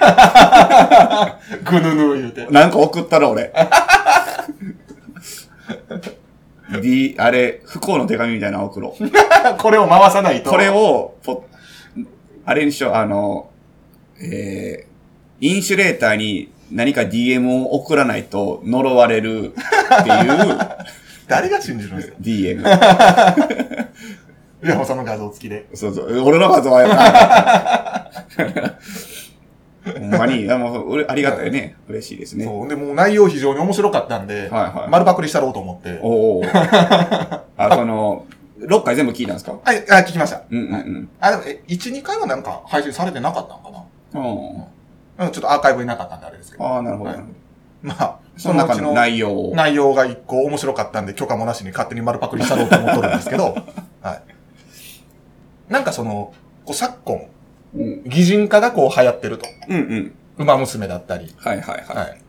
[1.64, 2.47] ぐぬぬ言うて。
[2.47, 3.53] なんか送ったら俺。
[6.83, 9.05] D、あれ、不幸の手紙みたいなの送ろう。
[9.59, 10.51] これを回さないと。
[10.51, 11.45] これを、ポ
[12.45, 13.51] あれにしよう、あの、
[14.21, 19.52] えー、インシュレーターに何か DM を送らないと呪われる
[20.00, 20.59] っていう
[21.29, 22.61] 誰が信じるんですか？DM。
[24.64, 25.66] いや、その画像付きで。
[25.74, 28.11] そうそう、俺の画像はやな。
[30.00, 31.76] ほんまに、いやもうありがたいね。
[31.88, 32.44] 嬉しいですね。
[32.44, 32.68] そう。
[32.68, 36.00] で、もう内容非常に面白かったんで、はいはい丸パクリしたろうと思って。
[36.02, 36.42] おお。
[37.57, 38.24] あ、その、
[38.61, 39.52] 6回全部聞いたんですか？
[39.62, 40.42] はい、あ、聞きました。
[40.50, 41.09] うんうんうん。
[41.20, 44.20] あ、でも、え、1、2回はなんか配信されてなかったのかな？
[44.20, 44.64] うんうん、
[45.18, 46.64] ちょっとアーカイブになかったんであれですけど。
[46.64, 47.11] ああ、なるほど。
[47.11, 47.24] はい
[47.83, 49.55] まあ、その中の内容を。
[49.55, 53.57] 内容が一個面白かったんで、許可もなしに勝手に丸パクリしたろうと思っとるんですけど、
[54.02, 54.22] はい。
[55.72, 56.33] なんかその、
[56.64, 57.16] こう昨今、
[57.74, 59.46] うん擬人化がこう流行ってると。
[59.68, 60.14] うんうん。
[60.38, 61.35] 馬娘だったり。
[61.38, 61.96] はいはいはい。
[61.96, 62.20] はい。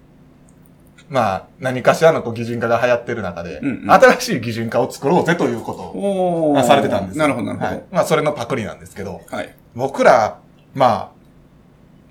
[1.09, 7.71] まあ、何かしらのこう擬人化が流行ってる中で、うんうん新しい擬人化を作ろうぜということをされてたんですよなるほどなるほど。
[7.71, 7.83] はい。
[7.91, 9.55] まあ、それのパクリなんですけど、はい。
[9.75, 10.39] 僕ら、
[10.73, 11.11] ま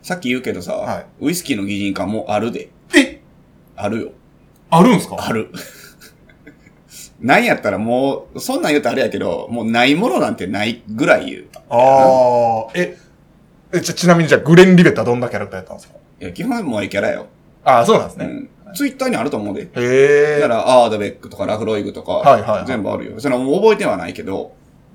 [0.06, 2.68] さっき言うけどさ、はいウイスキーの擬人化もあるで。
[2.94, 3.20] あ、え？
[3.74, 4.10] あるよ。
[4.70, 5.16] あるんすか？
[5.18, 5.50] ある。
[7.20, 11.44] なんやったらもう、そんなん言うとあれやけど、もうないものなんてないぐらい言う。
[11.70, 12.96] ああ、え、
[13.74, 15.94] え、ち、ちなみにじゃあ、グレン・リベットはどんなキャラクターやったんですか？
[16.20, 17.26] いや、基本もういいキャラよ。
[17.64, 18.26] ああ、そうなんですね。
[18.26, 18.74] うん。
[18.74, 19.62] ツイッターにあると思うで。
[19.62, 20.40] へえ。
[20.40, 23.18] だから、アードベックとかラフロイグとか、はいはいはい全部あるよ。
[23.18, 24.52] それはもう覚えてはないけど、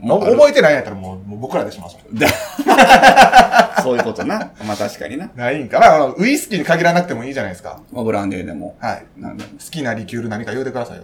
[0.07, 2.17] 覚えてないんやったらもうもう僕らでしましょう。
[3.81, 4.51] そういうことな。
[4.65, 5.29] まあ確かにな。
[5.35, 5.79] ないんか。
[5.79, 7.81] まあウイスキーに限らなくてもいいじゃないですか。
[7.91, 8.75] まあブランデーでも。
[8.79, 9.05] はい。
[9.17, 11.03] なんで好きなリキュール何か言うてくださいよ。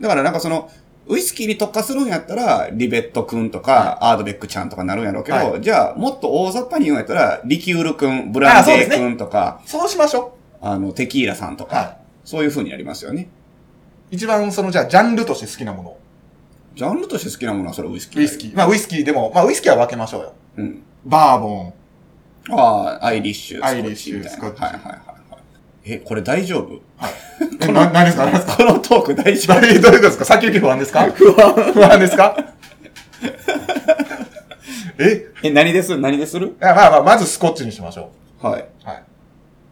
[0.00, 0.70] だからなんかその、
[1.06, 11.66] ウイスキーに特化するんやったら、リベットくんとか、アードベックちゃんとかなるんやろうけど、はじゃあ、もっと大雑把に言うんやったら、リキュールくん、ブランデーくんとか、そうしましょあの、テキーラさんとう。
[11.66, 13.28] か、はそういう風になりますよね。
[14.10, 14.16] い。
[14.16, 15.96] 一番その、じゃあ、ジャンルとして好きなもの。
[16.74, 18.20] ジャンルとして好きなものはそれウイスキー。
[18.20, 18.56] ウイスキー。
[18.56, 20.32] まあウイスキーでも、まあウイスキーは分けましょうよ。
[20.58, 20.82] うん。
[21.04, 21.72] バーボン。
[22.50, 25.00] ああ、アイリッシュ、アイリッシュスコッチはいはいはいはい。
[25.86, 26.80] え、これ大丈夫？
[27.60, 28.24] え、な、何ですか？
[28.26, 28.56] 何ですか？
[28.56, 29.60] このトーク大丈夫？
[29.60, 30.24] 誰どういうことですか？
[30.24, 31.04] 先行き不安ですか？
[31.12, 31.72] 不安。
[31.72, 32.36] 不安ですか？
[34.98, 35.26] え？
[35.42, 35.96] え、何です？
[35.98, 36.48] 何でする？
[36.48, 38.10] いやまあまあ、まずスコッチにしましょ
[38.40, 38.62] はい。
[38.62, 38.66] う。
[38.84, 39.04] はい。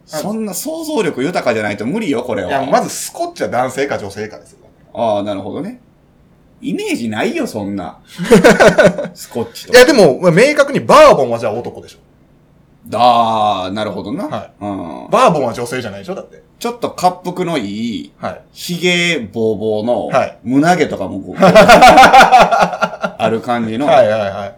[0.07, 2.49] そんな想像力豊かじゃないと無理よ、これは。
[2.49, 4.59] いや、まずスコッチは男性か女性かですよ。
[4.95, 5.81] ああ、なるほどね。
[6.63, 7.99] イメージないよ、そんな。
[9.15, 9.77] スコッチとい。
[9.77, 11.99] や、でも、まあ明確にバーボンはじゃあ男でしょ。
[12.97, 14.29] ああ、なるほどな。
[14.29, 15.11] はいうん。
[15.11, 16.43] バーボンは女性じゃないでしょだって。
[16.59, 18.41] ちょっと滑腹のいい、はい。
[18.53, 23.87] 髭ぼうぼうのはい、胸毛とかもこう、 ある感じの。
[23.87, 24.55] はいはいはい。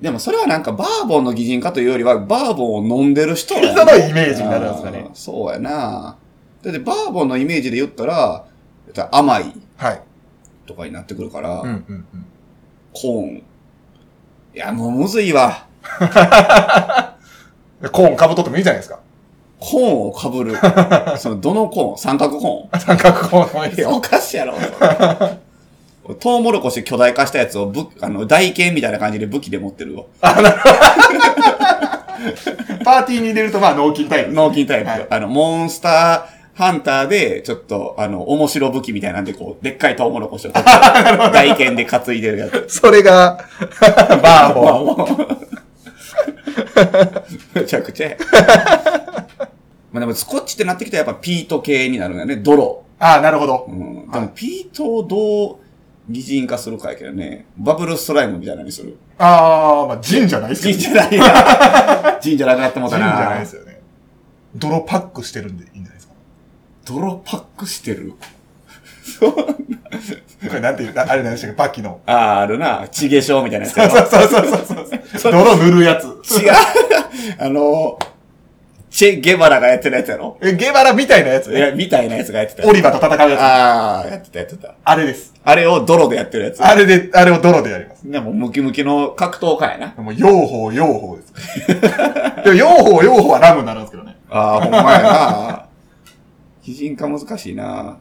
[0.00, 6.16] でもそれはなんかバーボンの擬人化というよりは、バーボンを飲んでる人や人 のイメージになるんですかねあーそうやな。
[6.62, 8.44] だってバーボンのイメージで言ったら、
[8.86, 10.00] 言ったら甘いはい。
[10.66, 12.26] とかになってくるから、うんうんうん。
[12.92, 13.42] コーン。
[14.54, 15.66] いや、もうむずいわ。
[17.82, 19.00] で コーンかぶとってもいいじゃないですか。
[19.58, 20.54] コーンをかぶる。
[21.18, 21.98] その、どのコーン？
[21.98, 22.80] 三角コーン？
[22.80, 24.54] 三角コーンもいいおかしいやろ。
[26.20, 30.04] トウモロコシ巨大化したやつを武、あの、台剣みたいな感じで武器で持ってるわ。
[30.20, 34.32] パーティーに入れると、まあ、脳筋タイプ。
[34.32, 34.88] 脳筋タイプ。
[34.88, 40.70] はいあの、モンスターハンターで、ちょっと、あの、面白武器みたいなんで、こう、でっかいトウモロコシを取って、
[41.32, 42.66] 台剣で担いでるやつ。
[42.68, 43.38] それが、
[44.22, 45.38] バーボン。
[47.54, 48.16] めちゃくちゃや。
[49.92, 52.36] まあでも、スコッチってなってきたらやっぱピート系になるんだよね。
[52.36, 52.84] 泥。
[53.00, 53.72] ああ、なるほどう。
[53.72, 54.10] ん。
[54.10, 55.56] でも、ピートをどう
[56.08, 57.46] 擬人化するかやけどね。
[57.56, 58.96] バブルストライムみたいなのにする。
[59.18, 60.78] ああ、まあ、ジンじゃないですジンよ。
[60.78, 62.18] じゃないや。
[62.22, 63.26] ジンじゃなくなってもうジンじたな。
[63.26, 63.80] ゃないですよね。
[64.54, 66.13] 泥パックしてるんでいいんじゃないですか。
[66.84, 68.12] 泥パックしてる。
[69.20, 69.46] こ
[70.54, 71.56] れなんていう、ああれなんでしたっけ？
[71.56, 72.00] パッキの。
[72.06, 72.86] ああ、あるな。
[72.90, 73.88] 地下症みたいなやつそう。
[73.88, 74.28] そうそう
[74.66, 74.86] そう
[75.18, 75.32] そう。
[75.32, 76.04] 泥塗るやつ。
[76.04, 76.52] 違う。
[77.38, 77.98] あの、
[78.90, 81.48] チェ・ゲバラがやってるやつやろえ、ゲバラみたいなやつ？
[81.50, 81.58] ね。
[81.58, 82.68] いや、みたいなやつがやってた。
[82.68, 83.40] オリバと戦うやつ。
[83.40, 84.74] ああ、やってたやってた。
[84.84, 85.32] あれです。
[85.44, 86.62] あれを泥でやってるやつ。
[86.62, 88.08] あれで、あれを泥でやります。
[88.10, 89.94] でも、ムキムキの格闘家やな。
[90.02, 91.82] もう、養蜂、養蜂です。
[92.44, 92.68] でも、養
[92.98, 94.16] 蜂、養蜂はラムになるんですけどね。
[94.30, 95.63] ああ、ほんまやな。
[96.64, 97.98] 擬人化難しいな。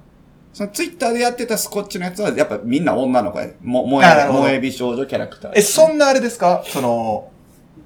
[0.54, 3.50] そのツイッターでやってたスコッチのやつは、やっぱみんな女の子や。
[3.62, 5.52] も、萌え、萌え美少女キャラクター。
[5.56, 6.64] え、そんなあれですか？
[6.66, 7.32] その、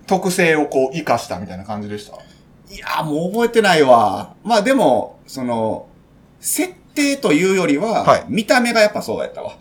[0.05, 2.17] 特性をこう、活かしたみたいな感じでした？
[2.69, 4.35] いや、もう覚えてないわ。
[4.43, 5.87] まあでも、その、
[6.41, 9.57] 設定というよりは、はい見た目がやっぱそうやったわ。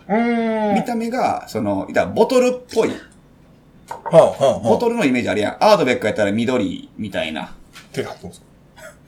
[0.75, 2.89] 見た目が、その、いたらボトルっぽい。
[2.89, 5.57] はあ、はボトルのイメージあるやん。
[5.63, 7.55] アードベックやったら緑みたいな。
[7.93, 8.46] 手が入ってます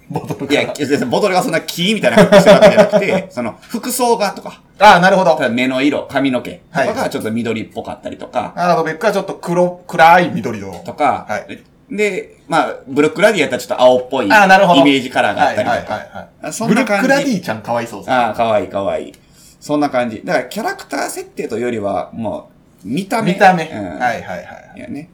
[0.10, 0.74] ボトルいや、が。
[0.74, 5.38] 別にボトルがそんな木みたいな格好してるわけじゃなくて、 その、服装がとか、ああ、なるほど。
[5.50, 10.72] 目の色、髪の毛とかはいがちょっと緑っぽかったりとか、アードベックはちょっと黒、暗い緑の。
[10.86, 11.60] とか、はい
[11.91, 15.93] で、まあ、ブルックラディやったらちょっと青っぽいイメあーなるほどージカラーがあはいはいったりとか。
[15.95, 16.28] はいはい。
[16.43, 17.02] あそブルッんな感じ。
[17.02, 18.15] クラディちゃん可愛そうですね。
[18.15, 19.13] ああ、かわいいかわいい。
[19.60, 20.22] そんな感じ。
[20.24, 22.52] だからキャラクター設定というよりは、も
[22.86, 23.34] う、見た目。
[23.34, 23.63] 見た目。
[23.65, 24.00] うん。
[24.00, 24.74] はいはいはい。
[24.78, 25.10] いやね。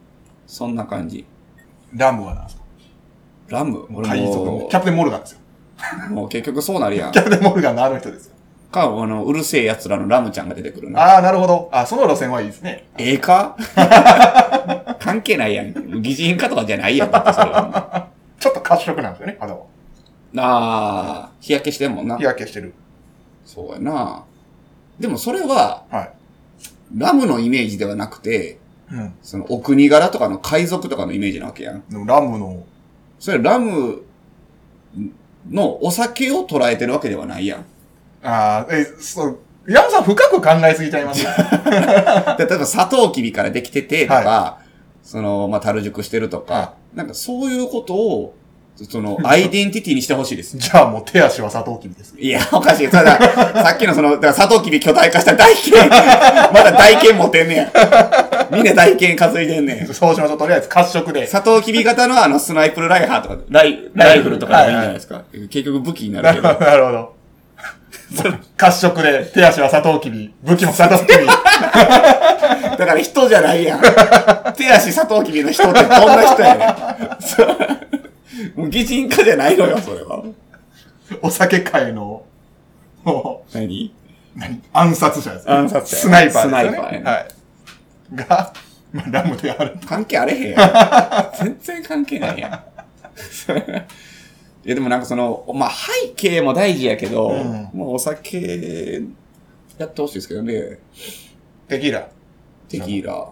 [0.46, 1.24] そんな感じ。
[1.94, 2.62] ラムはなんですか？
[3.48, 5.38] ラム俺海賊のもキャプテンモルガンですよ。
[6.10, 7.18] う、もう結局そうなるやんキ。
[7.18, 8.32] ャプテンモルガンのあの人ですよ。
[8.70, 11.00] か、あの、うるせえ奴らのラムちゃんが出てくるな。
[11.00, 11.68] ああ、なるほど。
[11.72, 12.86] あその路線はいいですね。
[12.98, 13.56] ええか？
[15.00, 16.02] 関係ないやん。
[16.02, 17.10] 擬人化とかじゃないやん。
[17.10, 19.60] ちょっと褐色なんですよね、肌は。
[20.38, 22.24] ああ、日焼けしてんもんな日。
[22.24, 22.74] 焼けしてる。
[23.44, 24.24] そうやな。
[24.98, 26.10] でもそれは、はい。
[26.96, 28.58] ラムのイメージではなくて、
[28.90, 29.14] うん。
[29.22, 31.82] そのお国柄とかの海賊とかのイメージなわけやん。
[31.88, 32.64] でもラムの、
[33.18, 34.02] それラム
[35.50, 37.60] のお酒を捉えてるわけではないやん。
[38.22, 41.24] ああ、え、そう、山さん深く考えすぎちゃいます？
[41.24, 44.58] 例えばサトウキビからできててとか、は
[45.02, 48.34] その、まあ、樽熟してるとか、はなんかそういうことを、
[48.90, 50.56] その、 アイデンティティにしてほしいです。
[50.58, 52.14] じゃあもう手足はサトウキビです。
[52.18, 52.88] いや、おかしい。
[52.90, 55.94] それだ、さっきのその、だからサトウキビ巨大化した大剣、 ま
[56.62, 57.70] だ大剣持ってんねや。
[58.50, 59.86] みんな大剣担いでんねん。
[59.92, 60.38] そうしましょう。
[60.38, 61.26] とりあえず褐色で。
[61.26, 65.22] サトウキビ型のあのスナイプルライハーとか、ライ、ライフルとかでもいいんじゃないですか。
[65.32, 66.54] 結局武器になるけど。
[66.54, 66.60] ど。
[66.64, 67.16] なるほど。
[68.56, 71.26] 褐色で、手足はサトウキビ、武器もサトウキビ。
[71.26, 73.80] だから人じゃないやん。
[74.56, 78.60] 手足サトウキビの人ってどんな人やねん。
[78.60, 80.22] もう擬人化じゃないのよ、それは。
[81.22, 82.22] お酒界の、
[83.04, 83.92] も何
[84.36, 84.62] う、何？
[84.72, 85.52] 暗殺者です、ね。
[85.52, 86.68] 暗殺者スナイパーですよね。
[86.68, 87.28] スナイパーやねはい。
[88.14, 88.52] が、
[88.92, 89.78] まあ、ラムである。
[89.86, 91.44] 関係あれへんやん。
[91.44, 92.50] 全然関係ないやん。
[92.50, 92.54] い
[94.68, 99.02] や、でもなんかその、まあ、背景も大事やけど、うんまあ、お酒、
[99.78, 100.78] やってほしいですけどね。
[101.68, 102.08] テキーラ。
[102.68, 103.28] テキーラ。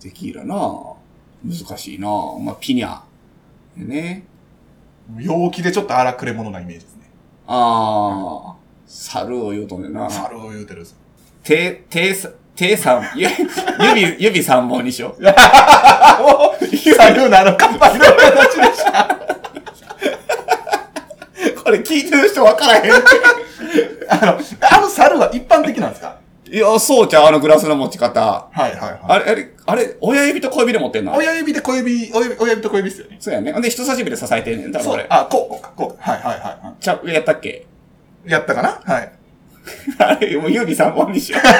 [0.00, 0.56] テキーラな
[1.44, 2.08] 難しいな
[2.40, 3.00] まあ、ピニャ。
[3.76, 4.24] ね。
[5.18, 7.10] 陽気でちょっと荒くれ者なイメージですね。
[7.46, 10.10] あー、猿を言うとんねんな。
[10.10, 10.96] 猿を言うてるんです。
[11.42, 13.28] 手、手さ、手三、ゆ
[13.94, 15.22] 指、指三本にしよう。
[15.22, 15.32] 猿
[17.30, 19.16] なのかっぱの形でした。
[21.62, 22.92] これ聞いてる人分からへん。
[24.10, 24.40] あの、
[24.72, 26.18] あの猿は一般的なんですか？
[26.50, 28.20] いや、そうちゃう、あのグラスの持ち方。
[28.20, 28.98] はいはいはい。
[29.04, 31.14] あれ、あれ、あれ、親指と小指で持ってんの？
[31.14, 33.18] 親指で小指、親指親指と小指ですよね。
[33.20, 33.52] そうやね。
[33.60, 34.80] で、人差し指で支えてんねん、多。
[35.10, 36.02] あ、こう、こうか、こう。
[36.02, 37.66] はいはいはいはちゃう、やったっけ？
[38.26, 38.30] い。
[38.30, 38.80] やったかな？
[38.84, 39.12] はい。
[39.98, 41.42] あれ、もう指三本にしよう。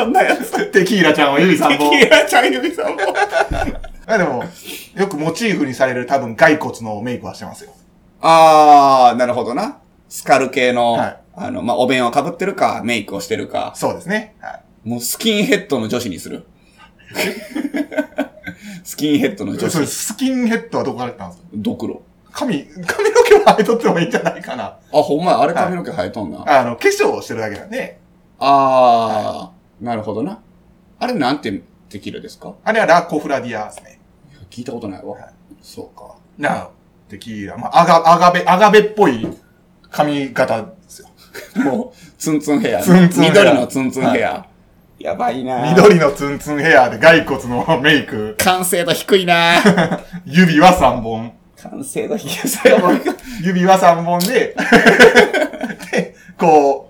[0.00, 0.66] こんなやつ。
[0.72, 1.90] テキーラちゃんは指3本。
[1.90, 3.14] テキーラちゃん指三本。
[4.06, 4.44] あでも、
[4.96, 7.72] よくモチーフにされる多分骸骨のメイクはしてますよ。
[8.20, 9.78] あー、なるほどな。
[10.08, 13.72] スカル系の、はいあの、まあ、お弁を被ってるか、メイクをしてるか。
[13.76, 14.34] そうですね。
[14.40, 14.88] はい。
[14.88, 16.44] もうスキンヘッドの女子にする。
[18.84, 19.90] スキンヘッドの女それ、子。
[19.92, 21.48] スキンヘッドはどこから来たんですか？
[21.54, 22.02] ドクロ。
[22.32, 24.64] 髪、髪の毛は生えとってもいいんじゃないかな。
[24.64, 26.44] あ、ほんまやあれ髪の毛生えとんな。
[26.46, 27.98] あの、化粧をしてるだけなんで、
[28.38, 30.40] あー、なるほどな。
[30.98, 32.54] あれなんてテキーラですか？
[32.64, 33.98] あれはラ・コフラディアですね。
[34.50, 35.12] 聞いたことないわ。
[35.14, 35.24] はい
[35.62, 36.14] そうか。
[36.38, 36.68] なあ、
[37.08, 37.56] テキーラ。
[37.58, 39.26] まあ、アガ、アガベ、アガベっぽい
[39.90, 41.08] 髪型ですよ。
[41.62, 42.80] もう、ツンツンヘア。
[42.80, 44.46] ツンツンヘア緑のツンツンヘア。
[44.98, 48.36] やばいな緑のツンツンヘアで骸骨のメイク。
[48.38, 49.56] 完成度低いな
[50.24, 51.32] 指は3本。
[51.62, 52.30] 完成度低い。
[53.42, 54.56] 指は3本で、
[55.92, 56.89] で、こ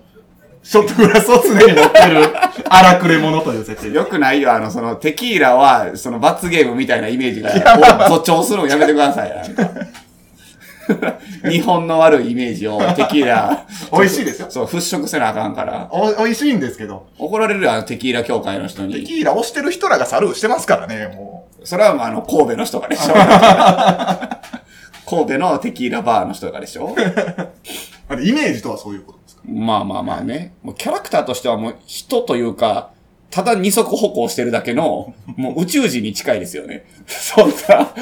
[0.71, 2.33] ショットグラスを常に持ってる
[2.69, 3.91] 荒くれ者という設定。
[3.91, 4.53] よくないよ。
[4.53, 9.29] あの、その、テキーラは、その、罰ゲームみたいなイメージが、やまあまあ誇張するのやめてください。
[9.35, 14.47] なんか日本の悪いイメージをテキーラ、 美味しいですよ。
[14.49, 15.89] そう、払拭せなあかんから。
[15.91, 18.93] お、美味しいんですけど、怒られるよ、あの、テキーラ協会の人に。
[18.93, 23.13] テキーラ押してる人らがサルーしてますからね、もそれは、まあ、あの、神戸の人がでしょ。
[25.05, 26.95] 神戸のテキーラバーの人がでしょ
[28.09, 28.21] う。
[28.23, 30.53] イメージとはそういうことまあまあまあね。
[30.63, 32.91] もうキャラクターとしてはもう人というか、
[33.29, 36.85] ただ二足歩行してるだけの、もう宇宙人に近いですよね。
[37.07, 37.93] そんな、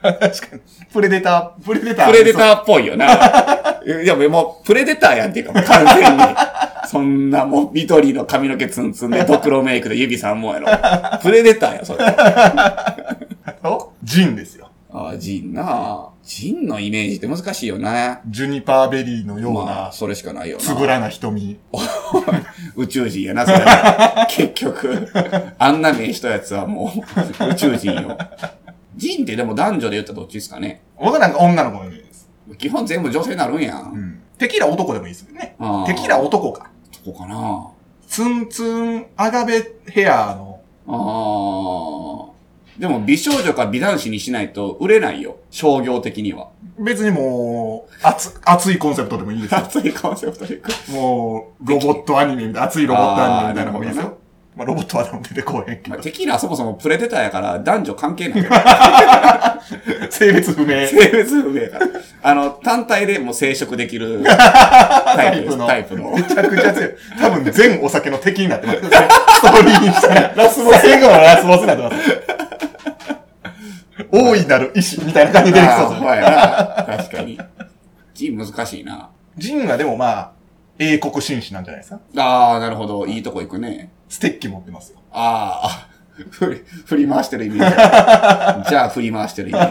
[0.00, 0.62] 確かに。
[0.92, 2.06] プレデター、プレデター。
[2.06, 3.06] プレデターっぽいよな。
[3.84, 6.22] いや、もう、プレデターやんっていうか、もう完全に。
[6.86, 11.18] そんなもう、緑の髪の毛ツンツンで、ドクロメイクで指三本やろ。
[11.20, 12.04] プレデターや、それ。
[13.62, 14.70] とジンですよ。
[14.90, 18.20] ああ、ジンなジンのイメージって難しいよね。
[18.28, 20.62] ジュニパーベリーのようまなあ、、それしかないよな。
[20.62, 21.58] つぶらな瞳。
[22.76, 23.58] 宇宙人やな、それ。
[24.28, 25.08] 結局。
[25.58, 28.18] あんな目したやつはもう、宇宙人よ。
[28.94, 30.82] 人ってでも男女で言ったらどっちですかね？
[31.02, 32.28] 僕なんか女の子のイメージです。
[32.58, 33.80] 基本全部女性になるんや。
[33.90, 34.20] うんん。
[34.36, 35.56] テキーラ男でもいいですよね。
[35.86, 36.70] テキーラ男か。
[36.92, 37.68] そこかな
[38.06, 42.27] ツンツン、アガベヘアの、ああ。
[42.78, 45.38] でも美少女か美男子にしないと売れないよ。
[45.50, 46.50] 商業的には。
[46.78, 49.58] 別にもう、熱、熱いコンセプトでもいいですよ。
[49.58, 50.70] 熱いコンセプトでいく。
[50.92, 54.18] もう、ロボットアニメみたいな、熱いロボットアニメみたいなのもいいですよ。
[54.58, 56.02] まあ、ロボットはでも出てこうへんけどまあ、。
[56.02, 58.50] テキーラはそもそもプレデターやから男女関係ないよ。
[60.10, 60.84] 性別不明。
[60.88, 61.86] 性別不明やから。
[62.24, 65.58] あの、単体でもう生殖できるタイプです。
[65.58, 66.10] タイプの。
[66.10, 66.94] めちゃくちゃ強い。
[67.20, 68.88] 多分全お酒の敵になってますね。
[68.90, 71.96] ストーリーにしたら、ラスボス、最後のラスボスになってます。
[74.10, 75.90] 大いなる意志みたいな感じで出てきそう。
[76.00, 77.38] 確かに。
[78.12, 79.10] ジン難しいな。
[79.36, 80.32] ジンはでもまあ、
[80.80, 82.00] 英国紳士なんじゃないですか。
[82.16, 83.06] ああ、なるほど。
[83.06, 83.90] いいとこ行くね。
[84.08, 84.98] ステッキ持ってますよ。
[85.12, 85.88] ああ、
[86.30, 88.68] 振り、振り回してるイメージ。
[88.70, 89.70] じゃあ振り回してるイメージ。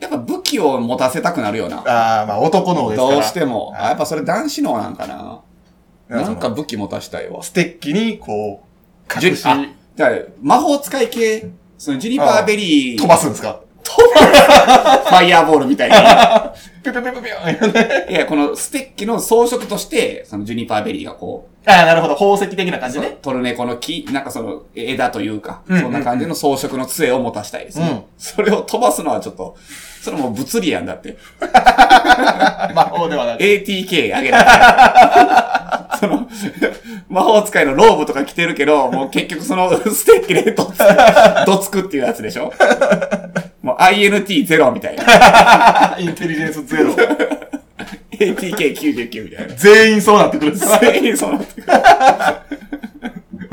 [0.00, 1.78] やっぱ武器を持たせたくなるよな。
[1.86, 3.14] ああ、まあ男のですから。
[3.14, 3.68] どうしても。
[3.70, 5.40] はいあやっぱそれ男子のなんかな。
[6.08, 7.42] なんか武器持たしたいわ。
[7.42, 10.10] ステッキに、こう、隠し、じゃあ
[10.42, 13.60] 魔法使い系、そのジュニパーベリー、飛ばすんですか？
[15.08, 16.52] ファイヤーボールみたいな。
[16.82, 22.14] ぴょぴょぴょぴょぴょいや、このステッキの装飾として、そのジュニパーベリーがこう、ああ、なるほど。
[22.14, 23.18] 宝石的な感じね。
[23.22, 27.88] トルネコの木、なんかその枝というか、うんそんな感じの装飾の杖を持たしたいですね。
[27.88, 29.56] うんそれを飛ばすのはちょっと、
[30.02, 31.16] それもう物理やんだって。
[32.74, 33.40] 魔法ではなく。
[33.42, 35.41] ATK あげなきゃ
[36.02, 36.28] その、
[37.08, 40.78] 魔法使いのローブとか着てるけど、もう結局その ステッキでどつ
[41.46, 42.52] どつくっていうやつでしょ？
[43.62, 45.94] もう INT0 みたいな。
[46.00, 46.90] インテリジェンスゼロ。
[48.18, 49.54] ATK99 みたいな。
[49.54, 51.66] 全員そうなってくるんです全員そうなってくる。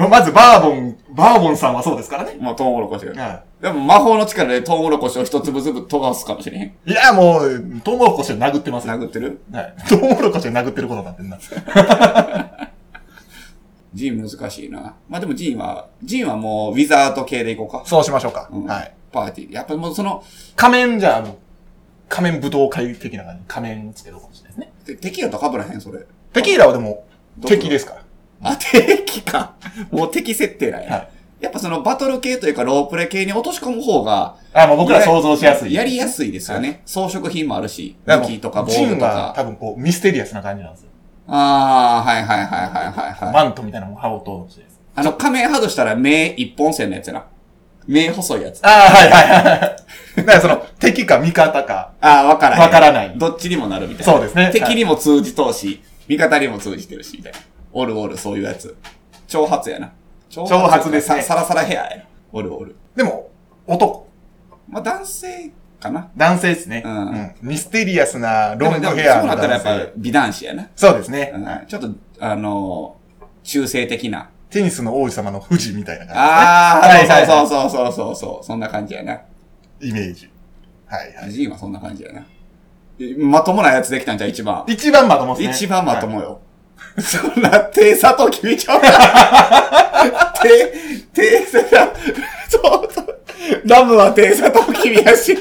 [0.08, 2.36] まずバーボン、バーボンさんはそうですからね。
[2.40, 3.22] もうトウモロコシが。
[3.22, 6.64] はでも魔法の力でトウモロコシを一粒ずつ飛ばすかもしれへん。
[6.64, 6.72] い。
[6.86, 8.94] いや、もう、トウモロコシを殴ってますよ。
[8.94, 9.42] 殴ってる？
[9.52, 9.76] はい。
[9.90, 11.38] トウモロコシを殴ってることになってんな。
[13.94, 14.96] 難しいな。
[15.10, 17.84] まあでもジンは、ジンはもうウィザード系でいこうか。
[17.86, 18.48] そうしましょうか。
[18.54, 18.94] うんはい。
[19.12, 19.54] パーティー。
[19.54, 20.24] やっぱもうその、
[20.56, 21.24] 仮面じゃあ、
[22.08, 23.44] 仮面武道会的な感じ。
[23.48, 24.96] 仮面つけるかもしれないですね。
[24.96, 26.06] てテキーラと被らへん、それ。
[26.32, 27.06] テキーラはでも、
[27.46, 28.04] 敵ですから。
[28.42, 29.54] あ、敵か。
[29.92, 30.92] もう敵設定なんや。
[30.92, 31.10] はい
[31.40, 35.74] やっぱそのバトル系というかロープレ系に落とし込む方が、あ、もう僕ら想像しやすい。
[35.74, 36.82] やりやすいですよね。
[36.86, 39.06] 装飾品もあるし、武器とか防具とか。
[39.06, 40.90] は多分こう、ミステリアスな感じなんですよ。
[41.28, 43.34] ああ、はいはいはいはいはい、はい。
[43.34, 44.62] マントみたいなのも羽織とうと。
[44.96, 47.26] あの仮面外したら目一本線のやつやな。
[47.88, 48.60] 目細いやつ。
[48.66, 50.16] ああ、はいはいはい。
[50.18, 51.94] だからその、敵か味方か。
[52.02, 52.62] ああ、わからへん。
[52.64, 54.14] わからないどっちにもなるみたいな。
[54.14, 57.40] そうですね敵にも通じ通し、味方にも通じてるし、みたいな。
[57.72, 58.76] おるおる、そういうやつ。
[59.28, 59.92] 長髪やな。
[60.30, 62.04] 長長髪でさサラサラヘアやな。
[62.32, 62.76] おるおる。
[62.96, 63.30] でも、
[63.68, 64.08] 男。
[64.68, 66.10] まあ、男性かな。
[66.16, 66.84] 男性ですね。
[66.86, 69.94] うんミステリアスなロングヘアそうなの男ったらやっぱ性。
[69.98, 70.70] 美男子やな。
[70.76, 71.32] そうですね。
[71.34, 71.90] うんちょっと、
[72.20, 74.30] あのー、中性的な。
[74.50, 78.46] テニスの王子様の富士みたいな感ああ、はいはいはいそうそうそうそうそう。
[78.46, 79.22] そんな感じやな。
[79.80, 80.30] イメージ。
[80.88, 81.32] はいはい。
[81.32, 82.26] ジンはそんな感じやな。
[83.18, 84.66] まともなやつできたんじゃう一番。
[84.68, 85.54] 一番まともですね。
[85.54, 86.42] 一番まとはいもよ。
[87.02, 88.82] そんな、手佐藤君ちゃう
[90.42, 90.74] 手、
[91.14, 91.76] 手佐藤、
[92.50, 93.20] そうそう。
[93.66, 95.36] ラムは手佐藤君やし、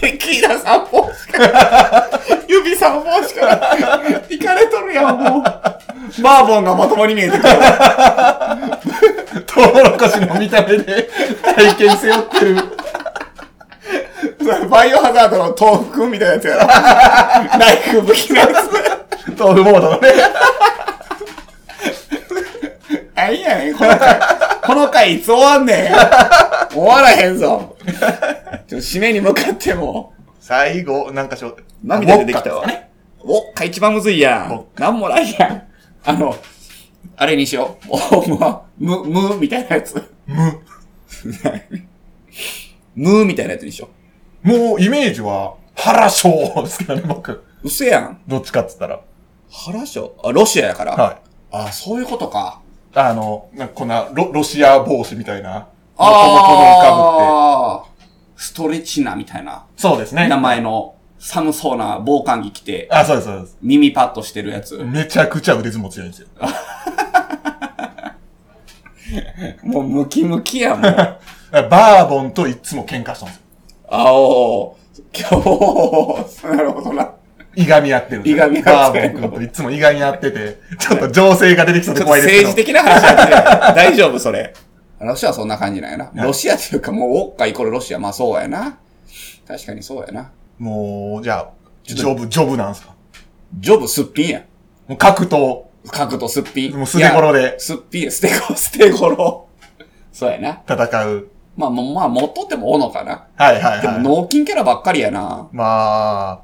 [0.00, 2.08] テキーラ3本しか、
[2.48, 3.70] 指3本しか、
[4.28, 5.42] いかれとるやん、もう。
[6.22, 7.54] バーボンがまともに見えてくる。
[9.46, 11.08] トウモロコシの見た目で
[11.42, 12.56] 体験背負ってる。
[14.68, 16.66] バイオハザードの豆腐くんみたいなやつやろ。
[17.58, 19.38] ナイフ武器のやつ。
[19.38, 20.08] 豆腐モードのね。
[23.14, 24.20] あ、いいやねん、この回。
[24.64, 25.92] この回いつ終わんねん。
[26.72, 27.76] 終わらへんぞ。
[28.66, 30.12] ちょ締めに向かっても。
[30.40, 32.64] 最後、なんかしょ、涙出てきたわ。
[33.20, 34.66] おっか一番むずいやおん。
[34.76, 35.62] なんもないやん。
[36.04, 36.34] あの、
[37.16, 37.88] あれにしよう。
[37.90, 39.94] お、ま、む、む、みたいなやつ。
[40.26, 40.60] む。
[42.94, 43.88] む、みたいなやつにしよ
[44.42, 46.28] もう、イメージは、原章
[46.62, 47.32] ですけどね、僕。
[47.32, 47.44] う。
[47.64, 48.20] うせやん。
[48.26, 49.00] どっちかっつったら。
[49.50, 50.14] 原章？
[50.22, 50.92] あ、ロシアやから？
[50.94, 51.16] はい。
[51.52, 52.60] あ、そういうことか。
[52.94, 55.68] あの、なんかこんなロ、ロシア帽子みたいな。
[55.96, 57.24] あもともとの浮かぶって。
[57.24, 57.84] あ
[58.36, 60.28] ストレチナみたいなそうですね。
[60.28, 63.58] 名前の寒そうな防寒着着て、あ、そうです、そうです。
[63.60, 64.76] 耳パッドしてるやつ。
[64.84, 66.28] めちゃくちゃ腕相撲強いんですよ。
[69.64, 70.82] もうムキムキやもん。
[71.68, 73.42] バーボンといつも喧嘩したんですよ。
[73.90, 74.78] あおー。
[75.14, 77.10] 今日、 なるほどな。
[77.54, 78.36] いがみ合ってるんですよ。
[78.36, 78.60] いがみ合
[78.90, 82.48] ってるバーボン君といつもいがみ合ってて、ちょっと情勢が出てきそうで怖いですけど。
[82.48, 84.52] 政治的な話やって 大丈夫それ。
[85.00, 86.10] ロシアはそんな感じなんやな。
[86.14, 87.98] ロシアっていうかもう、ウォッカイコールロシア。
[87.98, 88.78] まあそうやな。
[89.46, 90.30] 確かにそうやな。
[90.58, 91.48] もう、じゃあ、
[91.84, 92.92] ジョブ、ジョブなんですか？
[93.58, 94.42] ジョブすっぴんや。
[94.86, 96.76] もう格闘、角とすっぴん。
[96.76, 99.46] もう捨て頃ですっぴん、捨て頃、捨て頃。
[100.12, 100.60] そうやな。
[100.68, 101.28] 戦う。
[101.58, 103.26] まあ、まあ、持っとってもおのかな。
[103.36, 103.82] はいはいはい。
[103.82, 105.48] でも、脳筋キャラばっかりやな。
[105.52, 106.40] まあ、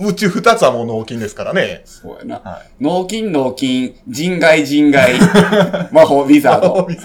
[0.00, 1.82] ううち二つはもう脳筋ですからね。
[1.84, 2.40] そうやな。
[2.40, 5.12] は脳筋、脳筋、人外、人外、
[5.92, 6.90] 魔法、ウィザード。
[6.90, 6.96] い。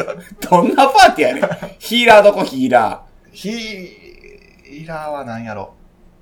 [0.50, 1.50] どんなパーティーやねん。
[1.78, 5.74] ヒーラーどこヒーラヒーラーは何やろ。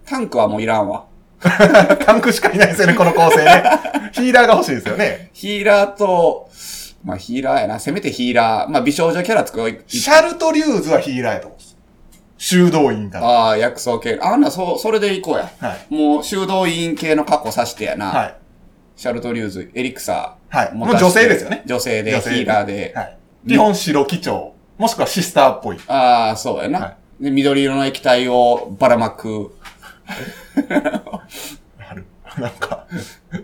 [0.05, 0.09] ー。
[0.09, 1.05] タンクはもういらんわ。
[1.39, 3.63] タンクしかいないですよね、この構成ね。
[4.11, 5.29] ヒーラーが欲しいですよね。
[5.31, 6.49] ヒーラーと、
[7.05, 7.79] まあヒーラーやな。
[7.79, 8.69] せめてヒーラー。
[8.69, 9.83] まあ美少女キャラ作ろう。
[9.87, 11.77] シャルトリューズはヒーラーやと思うんです。
[12.37, 13.27] 修道院から。
[13.27, 14.19] ああ、薬草系。
[14.21, 15.49] あんな、そ、それでいこうや。
[15.59, 15.93] はい。
[15.93, 18.07] もう修道院系の格好さしてやな。
[18.07, 18.35] はい。
[18.95, 20.57] シャルトリューズ、エリクサー。
[20.57, 20.73] はい。
[20.73, 21.63] もう女性ですよね。
[21.65, 22.91] 女性で、ヒーラーで。
[22.95, 23.17] はい。
[23.47, 24.53] 基本白基調。
[24.77, 25.77] もしくはシスターっぽい。
[25.87, 27.31] ああ、そうやな、はで。
[27.31, 29.55] 緑色の液体をばらまく。
[32.39, 32.85] なんか、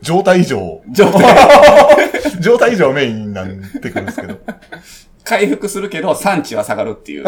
[0.01, 0.81] 状態異常。
[0.91, 3.47] 状態、状態異常メインになっ
[3.81, 4.37] てくるんですけど。
[5.23, 7.25] 回復するけど産地は下がるっていう。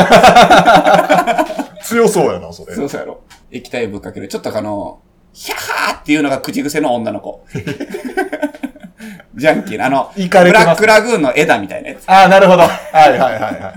[1.84, 2.76] 強そうやな、それ。
[2.76, 3.22] そうそうやろ。
[3.52, 4.28] 液体ぶっかける。
[4.28, 5.02] ちょっとあの、
[5.32, 7.46] ヒャッハーっていうのが口癖の女の子。
[9.36, 12.04] ジャンキーな、あの、ブラックラグーンの枝みたいなやつ。
[12.08, 12.64] ああ、なるほど。
[12.64, 13.74] はいはいはいは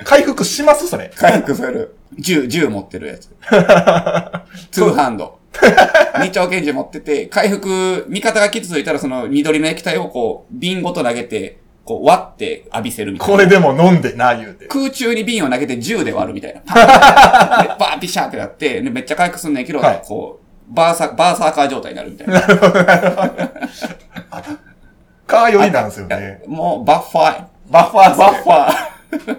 [0.00, 0.04] い。
[0.04, 1.10] 回復しますそれ。
[1.16, 1.96] 回復する。
[2.18, 3.28] 銃、銃持ってるやつ。
[4.70, 5.38] ツーハンド。
[6.20, 13.34] 二丁拳銃持ってて、回復、味方が傷ついたらその緑の液体をこう、瓶ごと投げて、こう割って浴びせるみたいな。
[13.34, 14.66] これでも飲んでな、言うて。
[14.66, 16.62] 空中に瓶を投げて銃で割るみたいな。
[16.74, 20.40] バーンピシャーってなって、でめっちゃ回復すんねんけど、はいこ
[20.70, 22.40] う、バーサ、バーサーカー状態になるみたいな。
[25.26, 26.42] かよりなんですよね。
[26.46, 27.48] もう、バッファーや。
[27.70, 29.38] バッファーバッファー。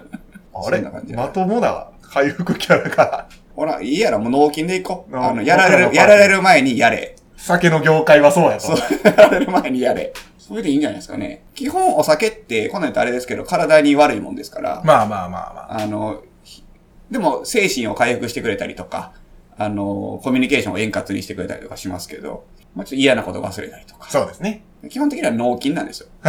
[0.66, 0.80] あれ？
[1.16, 1.88] まともだ。
[2.02, 3.26] 回復キャラが。
[3.54, 5.16] ほら、いいやろ、もう脳筋でいこう。
[5.16, 7.16] ああの、やられる、やられる前にやれ。
[7.36, 8.60] 酒の業界はそうやと。
[8.60, 10.12] そう、やられる前にやれ。
[10.38, 11.44] それでいいんじゃないですかね。
[11.54, 15.80] 基本お酒って、こんなんあれですけど、体に悪いもんですから、まあまあまあまあ。
[15.80, 16.64] あの、ひ
[17.10, 19.12] でも精神を回復してくれたりとか、
[19.56, 22.44] あの、コミュニケーションを円滑にしてくれたりとかしますけど、
[22.74, 24.10] まあ、ちょっと嫌なこと忘れたりとか。
[24.10, 24.64] そうですね。
[24.90, 26.08] 基本的には脳筋なんですよ。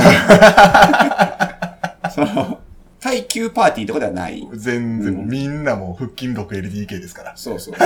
[2.14, 2.60] その、
[3.06, 4.48] 耐久パーティーとかではない。
[4.52, 7.38] 全然、うんみんなもう腹筋 6LDK ですから。
[7.38, 7.76] そうそう。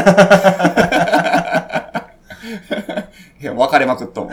[3.41, 4.29] いや、分かれまくっとん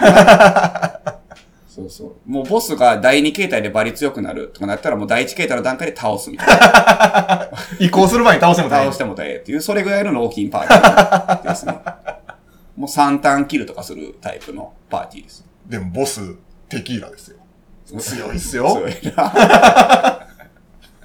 [1.68, 2.30] そうそう。
[2.30, 7.49] もうボスが第2形態でバリ強くなるとかなったらもう第1形態の段階で倒すみたいな。
[7.84, 11.80] 移行する前に倒しても大変倒しても大変っていう、それぐらいの脳筋パーティーですね。
[12.76, 15.45] もう3ターンキルとかするタイプのパーティーです。
[15.66, 16.20] でもボス、
[16.68, 17.39] テキーラですよ。
[17.99, 18.89] 強いっす強よ。
[18.89, 20.26] いな。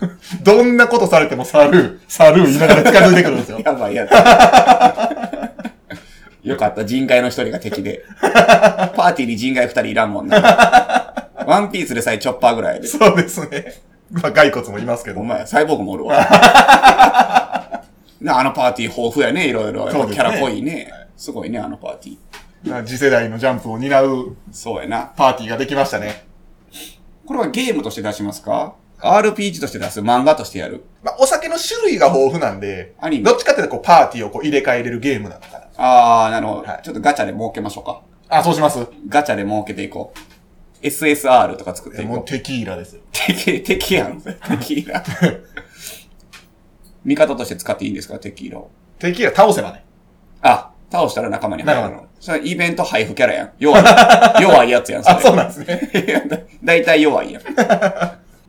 [0.44, 3.60] どんなことされてもサルー、サルー言いながら近づいてくるんですよ。
[3.64, 4.12] やばいやつ。
[6.48, 8.04] よかった、人外の一人が敵で。
[8.20, 11.14] パーティーに人外二人いらんもんな。
[11.46, 12.88] ワンピースでさえチョッパーぐらいで。
[12.88, 13.74] そうですね。
[14.12, 15.22] まあ、骸骨もいますけど。
[15.22, 16.16] お前、サイボーグもおるわ。
[18.20, 19.90] なあのパーティー豊富やね、いろいろ。
[19.92, 20.92] そうねキャラ濃いね。
[21.16, 22.86] すごいね、あのパーティー。
[22.86, 25.12] 次世代のジャンプを担うそうやな。
[25.16, 26.26] パーティーができましたね。
[27.26, 28.74] これはゲームとして出しますか？
[29.02, 35.62] ?RPG として出す漫画としてやるまあ、お酒の種類が豊富なんで、アニメどっちかっていうとこうパーティーをこう入れ替えれるゲームなのかな。
[35.78, 36.64] あー、なるほど。
[36.64, 38.02] はいちょっとガチャで儲けましょうか。
[38.30, 38.86] あ、そうします？
[39.10, 40.86] ガチャで儲けていこう。
[40.86, 42.16] SSR とか作っていこう。
[42.18, 43.02] もうテキーラですよ。
[43.12, 44.22] 敵、敵やん。
[44.22, 45.04] テキーラ。
[47.04, 48.20] 味方として使っていいんですか？
[48.20, 48.70] テキーラを。
[49.00, 49.84] テキーラ倒せばね。
[50.42, 52.08] あ、倒したら仲間に入る仲間の。
[52.20, 53.52] それイベント配布キャラやん。
[53.58, 53.84] 弱い。
[54.42, 55.04] 弱いやつやん。
[55.10, 55.92] あ、そうなんですね。
[56.08, 57.44] いやだだいたい弱いやん。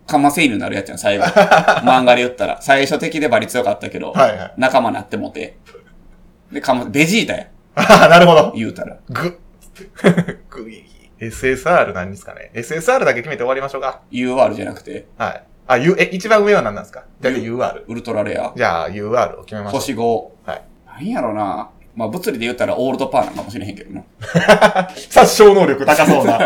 [0.06, 1.24] カマセイヌになるやつやん、最後。
[1.84, 2.60] 漫画で言ったら。
[2.60, 5.56] 最初敵でバリ強かったけど、はいはい仲間なってもて。
[6.52, 7.46] で、カマ、ベジータやん。
[7.74, 8.52] あなるほど。
[8.54, 8.96] 言うたら。
[9.08, 9.32] ぐっ。
[10.50, 10.84] ぐい。
[11.20, 14.00] SSR 何ですかね ?SSR だけ決めて終わりましょうか。
[14.10, 15.42] UR じゃなくて、はい。
[15.68, 17.04] あ、U、え、一番上は何なんですか？
[17.20, 17.84] じゃあ UR。
[17.86, 18.52] ウルトラレア。
[18.56, 19.80] じゃあ UR を決めましょう。
[19.80, 20.28] 星5。
[20.50, 20.62] はい。
[21.00, 21.70] 何やろな。
[21.94, 24.02] まあ、物理で言ったらオールドパーなんかもしれへんけどな。
[25.10, 26.38] 殺傷能力高そうな。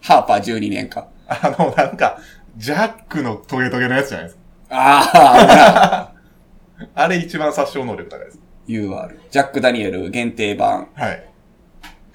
[0.00, 1.06] ハーパー12年か。
[1.28, 2.18] あの、なんか、
[2.56, 4.42] ジャックのトゲトゲのやつじゃないですか。
[4.70, 6.12] ああ、
[6.94, 8.38] あれ一番殺傷能力高いです。
[8.68, 9.18] UR。
[9.30, 10.88] ジャック・ダニエル限定版。
[10.94, 11.24] はい。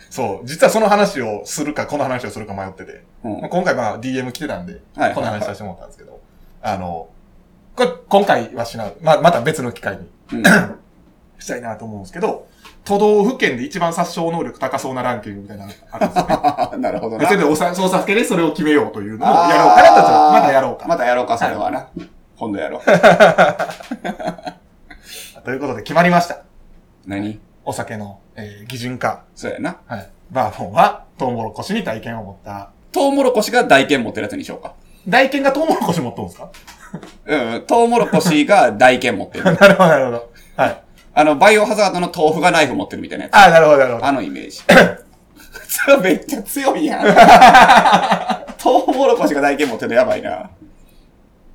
[0.09, 0.47] そう。
[0.47, 3.03] 実はその話をするか、この話をするか迷ってて。
[3.23, 6.19] うんまあ今回まあ DM 来てたんで、はいこの話させてもらったんですけど、
[6.61, 7.09] あの、
[7.75, 8.93] これ、今回はしない。
[9.01, 10.43] ま、また別の機会にうん。
[11.39, 12.47] したいなと思うんですけど、
[12.87, 16.25] 都道府県で一番殺傷能力高そうなランキングみたいなのがあるんですよ
[16.71, 16.77] ね。
[16.83, 17.25] なるほどな。
[17.25, 20.87] それでおさ、捜査けでそれを決めようというのをやろうかなと、またやろうか。
[20.87, 21.87] またやろうか、それはな。
[22.37, 22.81] 今度やろう。
[25.43, 26.39] ということで決まりました。
[27.05, 27.39] 何？
[27.65, 29.23] お酒の、えー、擬人化。
[29.35, 29.77] そうやな。
[29.87, 30.09] はい。
[30.31, 32.69] バーボンは、トウモロコシに体験を持った。
[32.93, 34.73] トウモロコシが大剣持ってるやつにしようか。
[35.07, 36.49] 大剣がトウモロコシ持っとんですか？
[37.25, 39.43] うん、トウモロコシが大剣持ってる。
[39.55, 40.29] なるほど、なるほど。
[40.55, 40.81] はい。
[41.19, 43.35] あの、バイオハザードの豆腐がナイフ持ってるみたいなやつ。
[43.35, 44.05] あ、なるほど、なるほど。
[44.05, 44.61] あのイメージ。
[45.67, 48.55] それめっちゃ強いやん。
[48.59, 50.51] トウモロコシが大剣持ってるのやばいな。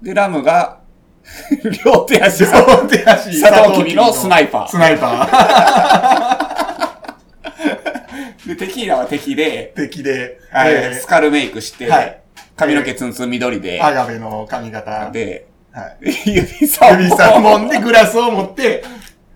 [0.02, 0.80] で、ラムが、
[1.84, 5.28] 両手足さ、両手足サトウキビのスナイパースナイパ
[8.44, 9.80] で、テキーラは敵で、ー。
[9.80, 12.18] 敵で、はいえスカルメイクして、はい
[12.56, 15.12] 髪の毛ツンツン緑で、ー、アガベの髪型。
[15.12, 16.32] で、はい。
[16.34, 18.84] 指三指三本でグラスを持って、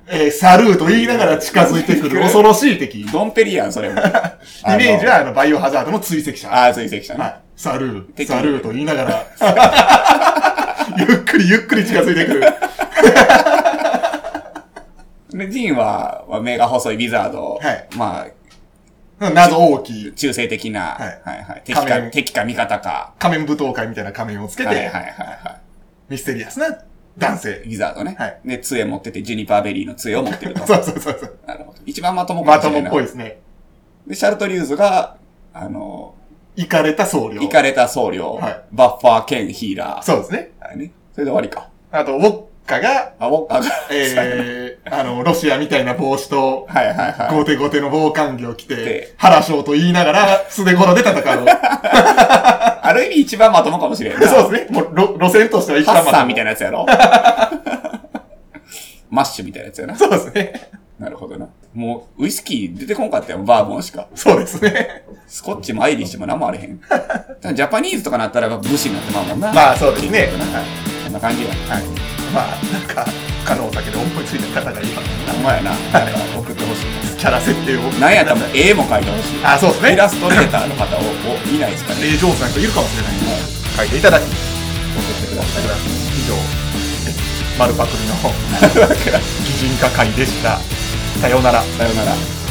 [0.09, 3.01] えー、サルーと言いながら近づいてくる 恐ろしい敵。
[3.01, 4.01] イドンペリやん、それも。
[4.01, 4.05] イ
[4.71, 6.49] メメージは、あの、バイオハザードの追跡者。
[6.53, 7.21] ああ、追跡者ね。
[7.21, 7.37] はい。
[7.57, 9.27] サルー、敵サルーと言いながら、
[10.97, 12.45] ゆっくりゆっくり近づいてくる。
[15.39, 17.59] で、ジンは、まあ目が細いビザード。
[17.61, 18.27] はいま
[19.19, 23.15] 謎大きいあ、中性的な、はいはいはい敵か、敵か味方か。
[23.19, 25.57] 仮面舞踏会みたいな仮面をつけて、はいはいはいは
[26.11, 26.67] ミステリアスな
[27.19, 27.69] 男性い。。
[27.69, 28.17] ビザードね。
[28.19, 30.65] はいで、杖持ってて、ジュニパーベリーの杖を持ってると。
[30.67, 31.39] そうそうそうそう。
[31.47, 31.79] なるほど。
[31.87, 32.93] 一番まともかまともっもない。
[32.93, 33.39] ぽいですね。
[34.07, 35.17] で、シャルトリューズが、
[35.53, 36.15] あの、
[36.57, 37.43] 行かれた僧侶。
[37.43, 40.03] イカれた僧侶、はいバッファー兼ヒーラー。
[40.03, 40.53] そうですね。
[40.61, 40.93] はいね。
[41.13, 41.69] それで終わりか。
[41.91, 43.61] あと、ウォッカが、あ、僕、あ、
[43.91, 47.35] えー、あの、ロシアみたいな帽子と、はいはいはい。
[47.35, 51.47] ゴテゴテの防寒着を着てで、原章と言いながら、素手頃で戦う。
[51.49, 54.29] ある意味一番まともかもしれんな。
[54.29, 54.79] そうですね。
[54.79, 56.47] もう、路路線としては一番ハッサンみたいな。
[56.47, 56.87] なやつやろ
[59.11, 59.97] マッシュみたいなやつやな。
[59.97, 60.71] そうですね。
[60.99, 61.49] なるほどな。
[61.75, 64.09] もう、ウイスキー出てこんかったよ、バーボンしか。
[64.15, 65.05] そうですね。
[65.27, 66.81] スコッチもアイリッシュも何もあれへん。
[67.55, 69.53] ジャパニーズとかなったら武士になってまうもんな。
[69.53, 70.21] まあ、そうですね。
[70.21, 70.27] は
[70.93, 70.96] い。
[71.07, 71.55] そんな感じや。
[71.71, 71.87] はい。
[72.35, 73.07] まあ、なんか、
[73.47, 75.07] 可能酒で思いついた方がいいかな。
[75.33, 75.71] ほんまやな。
[75.71, 77.17] なんか送ってほしいです。
[77.17, 77.87] キャラ設定を。
[78.03, 79.47] なんやったらもう絵も描いてほしい。
[79.47, 79.93] あ、そうですね。
[79.95, 81.79] イラストレーターの方ををいないで。
[81.79, 82.11] すかね。
[82.11, 82.67] 絵上手な人い。
[82.67, 83.15] るかもしれない。
[83.15, 83.27] んで、
[83.79, 83.89] 書い。
[83.89, 84.03] てい。
[84.03, 84.35] ただき、送っ
[85.23, 85.63] てください。
[85.63, 86.35] 以上、
[87.55, 88.19] 丸パクリの
[89.47, 90.59] 擬人化会でした。
[91.23, 91.63] さようなら。
[91.63, 92.46] さようなら。